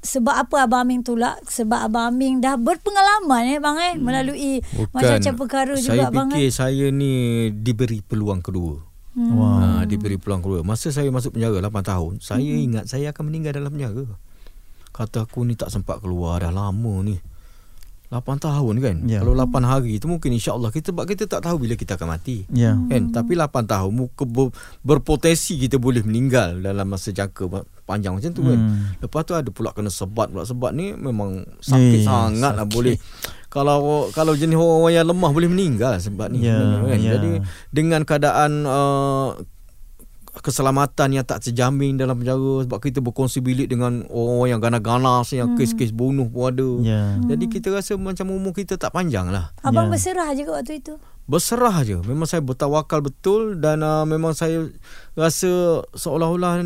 [0.00, 4.52] sebab apa Abang Aming tolak sebab Abang Aming dah berpengalaman eh bang eh melalui
[4.92, 6.52] macam-macam perkara juga saya bang fikir eh.
[6.52, 7.12] saya ni
[7.52, 8.80] diberi peluang kedua.
[9.14, 9.32] Hmm.
[9.36, 9.56] Wow.
[9.60, 10.60] Ha, diberi peluang kedua.
[10.64, 12.64] Masa saya masuk penjara 8 tahun, saya Hmm.
[12.64, 14.08] ingat saya akan meninggal dalam penjara.
[14.90, 17.20] Kata aku ni tak sempat keluar dah lama ni.
[18.12, 18.96] 8 tahun kan.
[19.08, 19.24] Ya.
[19.24, 22.44] Kalau 8 hari tu mungkin insya-Allah kita sebab kita tak tahu bila kita akan mati.
[22.52, 22.76] Ya.
[22.76, 23.10] Kan?
[23.10, 24.52] Tapi 8 tahun muka ber,
[24.84, 27.48] berpotensi kita boleh meninggal dalam masa jangka
[27.84, 28.58] panjang macam tu kan.
[28.60, 28.96] Hmm.
[29.00, 32.96] Lepas tu ada pula kena sebat pula sebat ni memang sakit Eh, sangat lah boleh
[33.48, 36.98] kalau kalau jenis orang yang lemah boleh meninggal sebab ni Ya, sebenarnya kan.
[37.00, 37.10] ya.
[37.16, 37.30] Jadi
[37.70, 39.28] dengan keadaan uh,
[40.40, 45.54] keselamatan yang tak terjamin dalam penjara sebab kita berkongsi bilik dengan orang yang ganas-ganas yang
[45.54, 46.70] kes-kes bunuh pun ada.
[46.82, 47.02] Ya.
[47.30, 49.54] Jadi kita rasa macam umur kita tak panjang lah.
[49.62, 49.98] Abang Ya.
[49.98, 50.94] berserah je ke waktu itu.
[51.24, 52.00] Berserah je.
[52.04, 54.68] Memang saya bertawakal betul dan uh, memang saya
[55.14, 56.60] rasa seolah-olah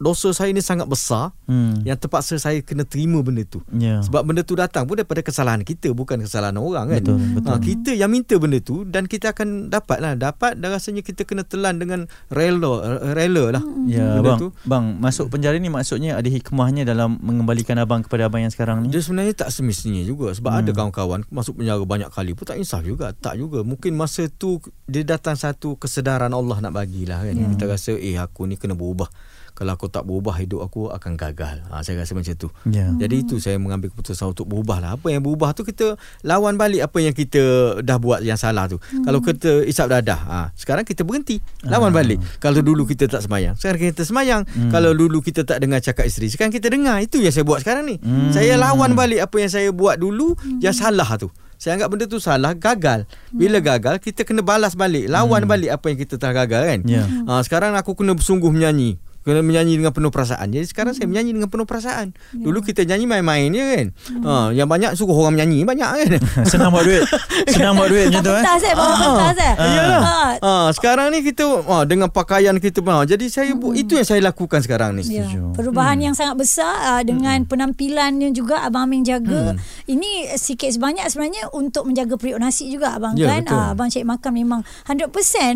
[0.00, 1.84] dosa saya ni sangat besar Hmm.
[1.84, 3.60] yang terpaksa saya kena terima benda tu.
[3.76, 4.00] Ya.
[4.00, 7.02] Sebab benda tu datang pun daripada kesalahan kita bukan kesalahan orang kan.
[7.04, 7.52] Betul, betul.
[7.52, 10.16] Ha, kita yang minta benda tu dan kita akan dapat lah.
[10.16, 13.64] Dapat dan rasanya kita kena telan dengan rela rela lah.
[13.84, 14.38] Ya, Benda bang.
[14.40, 14.48] tu.
[14.64, 18.88] Bang, masuk penjara ni maksudnya ada hikmahnya dalam mengembalikan abang kepada abang yang sekarang ni.
[18.88, 20.60] Dia sebenarnya tak semestinya juga sebab hmm.
[20.64, 24.56] ada kawan-kawan masuk penjara banyak kali pun tak insaf juga tak juga mungkin masa tu
[24.88, 27.52] dia datang satu kesedaran Allah nak bagilah kan hmm.
[27.56, 29.08] kita rasa eh aku ni kena berubah
[29.54, 32.90] kalau aku tak berubah hidup aku akan gagal ha, saya rasa macam tu Ya.
[32.92, 36.82] jadi itu saya mengambil keputusan untuk berubah lah apa yang berubah tu kita lawan balik
[36.82, 37.40] apa yang kita
[37.80, 39.02] dah buat yang salah tu hmm.
[39.02, 41.96] kalau kita isap dadah ha, sekarang kita berhenti lawan Ah.
[41.96, 44.68] balik kalau dulu kita tak semayang sekarang kita semayang Hmm.
[44.68, 47.86] kalau dulu kita tak dengar cakap isteri sekarang kita dengar itu yang saya buat sekarang
[47.86, 48.28] ni Hmm.
[48.28, 51.30] saya lawan balik apa yang saya buat dulu yang salah tu.
[51.54, 53.06] Saya anggap benda tu salah, gagal.
[53.30, 56.80] Bila gagal, kita kena balas balik, lawan balik apa yang kita telah gagal kan.
[56.84, 57.06] Ya.
[57.24, 58.98] Ha, sekarang aku kena sungguh menyanyi.
[59.24, 60.46] Kena menyanyi dengan penuh perasaan.
[60.46, 62.12] Jadi sekarang saya menyanyi dengan penuh perasaan.
[62.30, 63.86] Dulu kita nyanyi main-main je kan.
[64.20, 66.08] Ha, yang banyak suruh orang menyanyi banyak kan.
[66.50, 67.08] Senang buat duit.
[67.46, 68.36] Senang buat duit macam tu eh.
[68.38, 69.54] Pentas eh, bawa pentas eh.
[69.56, 70.00] Iyalah.
[70.00, 74.04] Ha, Ha, sekarang ni kita ha, dengan pakaian kita ha, jadi saya bu- itu yang
[74.04, 75.02] saya lakukan sekarang ni.
[75.04, 75.56] Ya, Setuju.
[75.56, 79.56] perubahan yang sangat besar uh, dengan penampilannya juga Abang Amin jaga.
[79.84, 83.48] Ini sikit sebanyak sebenarnya untuk menjaga periuk nasi juga Abang Ya, kan.
[83.48, 83.56] betul.
[83.56, 85.08] Ah, Abang Cik Makan memang 100%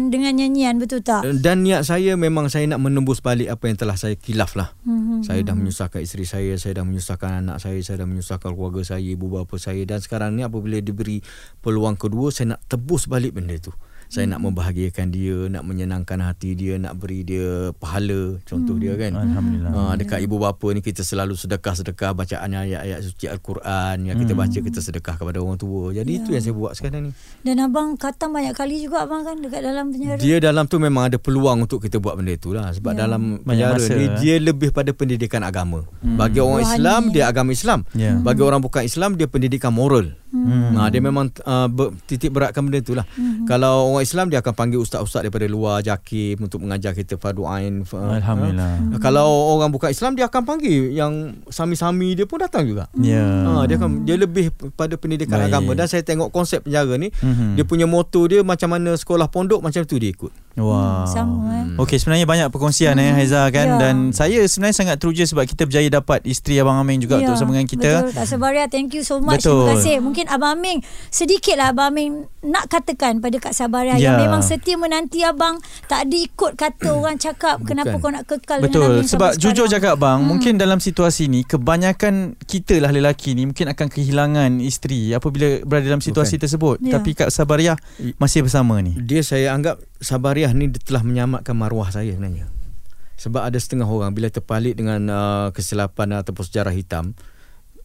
[0.09, 1.23] dengan nyanyian betul tak?
[1.39, 4.71] Dan niat saya memang saya nak menembus balik apa yang telah saya kilaf lah.
[4.87, 8.87] Hmm, Saya dah menyusahkan isteri saya, saya dah menyusahkan anak saya, saya dah menyusahkan keluarga
[8.87, 11.19] saya, ibu bapa saya dan sekarang ni apabila diberi
[11.59, 13.75] peluang kedua saya nak tebus balik benda tu.
[14.09, 19.13] Saya nak membahagiakan dia, nak menyenangkan hati dia, nak beri dia pahala contoh dia kan.
[19.13, 19.69] Alhamdulillah.
[19.69, 24.59] Ha, dekat ibu bapa ni kita selalu sedekah-sedekah bacaan ayat-ayat suci Al-Quran yang kita baca
[24.59, 25.93] kita sedekah kepada orang tua.
[25.93, 27.11] Jadi itu yang saya buat sekarang ni.
[27.45, 30.17] Dan abang khatam banyak kali juga abang kan dekat dalam penjara.
[30.17, 33.05] Dia dalam tu memang ada peluang untuk kita buat benda tu lah sebab Ya.
[33.05, 34.17] dalam penjara masa, ni eh.
[34.17, 35.85] dia lebih pada pendidikan agama.
[36.01, 36.73] Bagi orang Rohani.
[36.81, 37.85] Islam dia agama Islam.
[37.93, 38.17] Ya.
[38.17, 40.17] Bagi orang bukan Islam dia pendidikan moral.
[40.29, 40.73] Hmm.
[40.73, 43.09] Nah, dia memang uh, ber, titik beratkan benda tu lah.
[43.11, 43.45] Hmm.
[43.45, 47.81] Kalau orang Islam dia akan panggil ustaz-ustaz daripada luar JAKIM untuk mengajar kita fardu ain.
[47.83, 48.93] uh, Alhamdulillah.
[48.93, 48.99] uh.
[48.99, 49.25] Kalau
[49.55, 51.13] orang bukan Islam dia akan panggil yang
[51.49, 52.93] sami-sami dia pun datang juga.
[52.95, 53.25] Ya.
[53.25, 55.49] Ha, dia akan dia lebih pada pendidikan Baik.
[55.51, 57.57] agama dan saya tengok konsep penjara ni Mhm.
[57.57, 60.31] dia punya moto dia macam mana sekolah pondok macam tu dia ikut.
[60.57, 61.07] Wah.
[61.07, 61.39] Sama
[61.71, 61.79] eh.
[61.79, 63.79] Okey sebenarnya banyak perkongsian eh Haiza kan Ya.
[63.79, 67.39] dan saya sebenarnya sangat teruja sebab kita berjaya dapat isteri abang Aming juga Ya, untuk
[67.39, 67.91] bersama dengan kita.
[68.03, 68.13] Betul.
[68.13, 69.39] Kak Sabaria, thank you so much.
[69.39, 69.65] Betul.
[69.65, 69.97] Terima kasih.
[70.01, 70.83] Mungkin Abang Aming,
[71.15, 74.11] sedikitlah Abang Aming nak katakan pada Kak Sabaria Ya.
[74.11, 78.67] yang memang setia menanti Abang tak diikut kata orang cakap kenapa kau nak kekal dengan
[78.75, 79.71] Betul Aming sebab jujur sekarang.
[79.79, 80.27] cakap bang hmm.
[80.27, 85.87] mungkin dalam situasi ni kebanyakan kita lah lelaki ni mungkin akan kehilangan isteri apabila berada
[85.87, 86.45] dalam situasi Bukan.
[86.49, 86.99] tersebut Ya.
[86.99, 87.77] tapi Kak Sabariah
[88.17, 88.97] masih bersama ni.
[88.97, 92.49] Dia saya anggap Sabariah ni telah menyelamatkan maruah saya sebenarnya.
[93.19, 97.19] Sebab ada setengah orang bila terpalit dengan uh, kesilapan ataupun sejarah hitam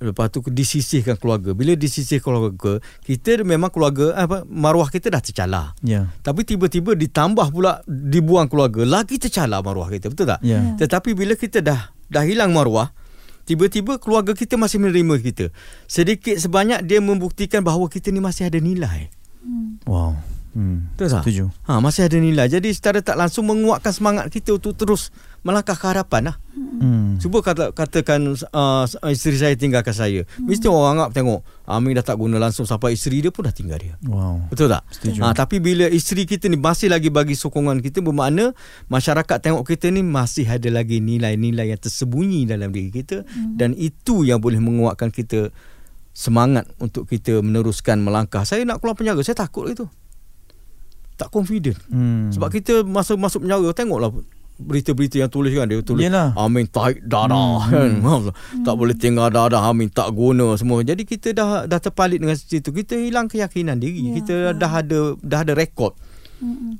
[0.04, 1.56] Lepas tu disisihkan keluarga.
[1.56, 5.72] Bila disisih keluarga, kita memang keluarga apa maruah kita dah tercalar.
[5.80, 6.12] Ya.
[6.20, 10.43] Tapi tiba-tiba ditambah pula dibuang keluarga, lagi tercalar maruah kita, betul tak?
[10.43, 10.76] Ya.
[10.76, 12.91] Tetapi bila kita dah dah hilang maruah,
[13.47, 15.45] tiba-tiba keluarga kita masih menerima kita.
[15.88, 19.08] Sedikit sebanyak dia membuktikan bahawa kita ni masih ada nilai.
[19.88, 20.20] Wow.
[20.54, 20.86] Hmm.
[20.93, 21.24] Betul tak?
[21.26, 21.43] Setuju.
[21.66, 22.45] Ha, masih ada nilai.
[22.45, 25.10] Jadi secara tak langsung menguatkan semangat kita untuk terus
[25.43, 26.35] melangkah ke harapan lah.
[26.55, 27.15] Hmm.
[27.19, 30.27] Cuba kata, katakan uh, isteri saya tinggalkan saya.
[30.39, 33.79] Mesti orang anggap tengok Amin dah tak guna langsung sampai isteri dia pun dah tinggal
[33.79, 33.95] dia.
[34.03, 34.51] Wow.
[34.51, 34.83] Betul tak?
[34.91, 35.23] Setuju.
[35.23, 38.51] Ha, tapi bila isteri kita ni masih lagi bagi sokongan kita bermakna
[38.91, 43.55] masyarakat tengok kita ni masih ada lagi nilai-nilai yang tersembunyi dalam diri kita hmm.
[43.55, 45.55] dan itu yang boleh menguatkan kita
[46.11, 48.43] semangat untuk kita meneruskan melangkah.
[48.43, 49.87] Saya nak keluar penjara, saya takut itu.
[51.15, 51.79] Tak confident.
[51.87, 52.27] Hmm.
[52.27, 54.11] Sebab kita masa masuk penjara tengoklah
[54.64, 56.32] berita-berita yang tulis kan dia tulis Yelah.
[56.34, 57.99] Amin tarik darah kan.
[58.64, 60.82] Tak boleh tinggal darah Amin tak guna semua.
[60.82, 62.72] Jadi kita dah dah terpalit dengan situ.
[62.72, 63.99] Kita hilang keyakinan diri.
[63.99, 65.93] Ya, kita dah ada dah ada rekod.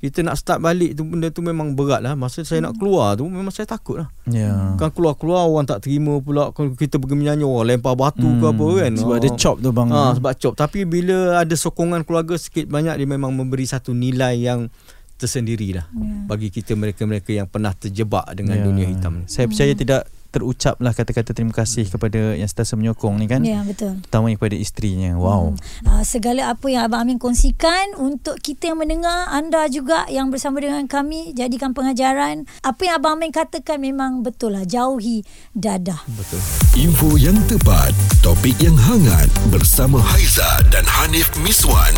[0.04, 2.20] Kita nak start balik tu benda tu memang berat lah.
[2.20, 4.12] Masa saya nak keluar tu memang saya takut lah.
[4.28, 4.76] Ya.
[4.76, 6.52] kan keluar-keluar orang tak terima pula.
[6.52, 8.60] Kalau kita pergi menyanyi orang lempar batu ke Hmm.
[8.60, 8.92] apa kan.
[9.00, 9.88] Sebab ada chop tu bang.
[9.88, 14.36] Ha, sebab cop Tapi bila ada sokongan keluarga Sikit banyak Dia memang memberi satu nilai
[14.36, 14.68] yang
[15.16, 16.26] Tersendiri lah Ya.
[16.26, 18.64] Bagi kita mereka-mereka Yang pernah terjebak Dengan Ya.
[18.64, 20.01] dunia hitam ni Saya percaya tidak
[20.34, 23.46] terucaplah kata-kata terima kasih kepada yang sentiasa menyokong ni kan.
[23.46, 24.02] Ya, betul.
[24.10, 25.12] Terutamanya kepada isterinya.
[25.22, 25.54] Wow.
[25.86, 30.58] Uh, segala apa yang Abang Amin kongsikan untuk kita yang mendengar, anda juga yang bersama
[30.58, 32.50] dengan kami jadikan pengajaran.
[32.66, 34.66] Apa yang Abang Amin katakan memang betul lah.
[34.66, 35.22] Jauhi
[35.54, 36.02] dadah.
[36.18, 36.42] Betul
[36.74, 37.94] Info yang tepat,
[38.26, 41.94] topik yang hangat bersama Haiza dan Hanif Miswan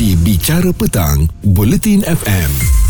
[0.00, 2.87] di Bicara Petang, Bulletin FM.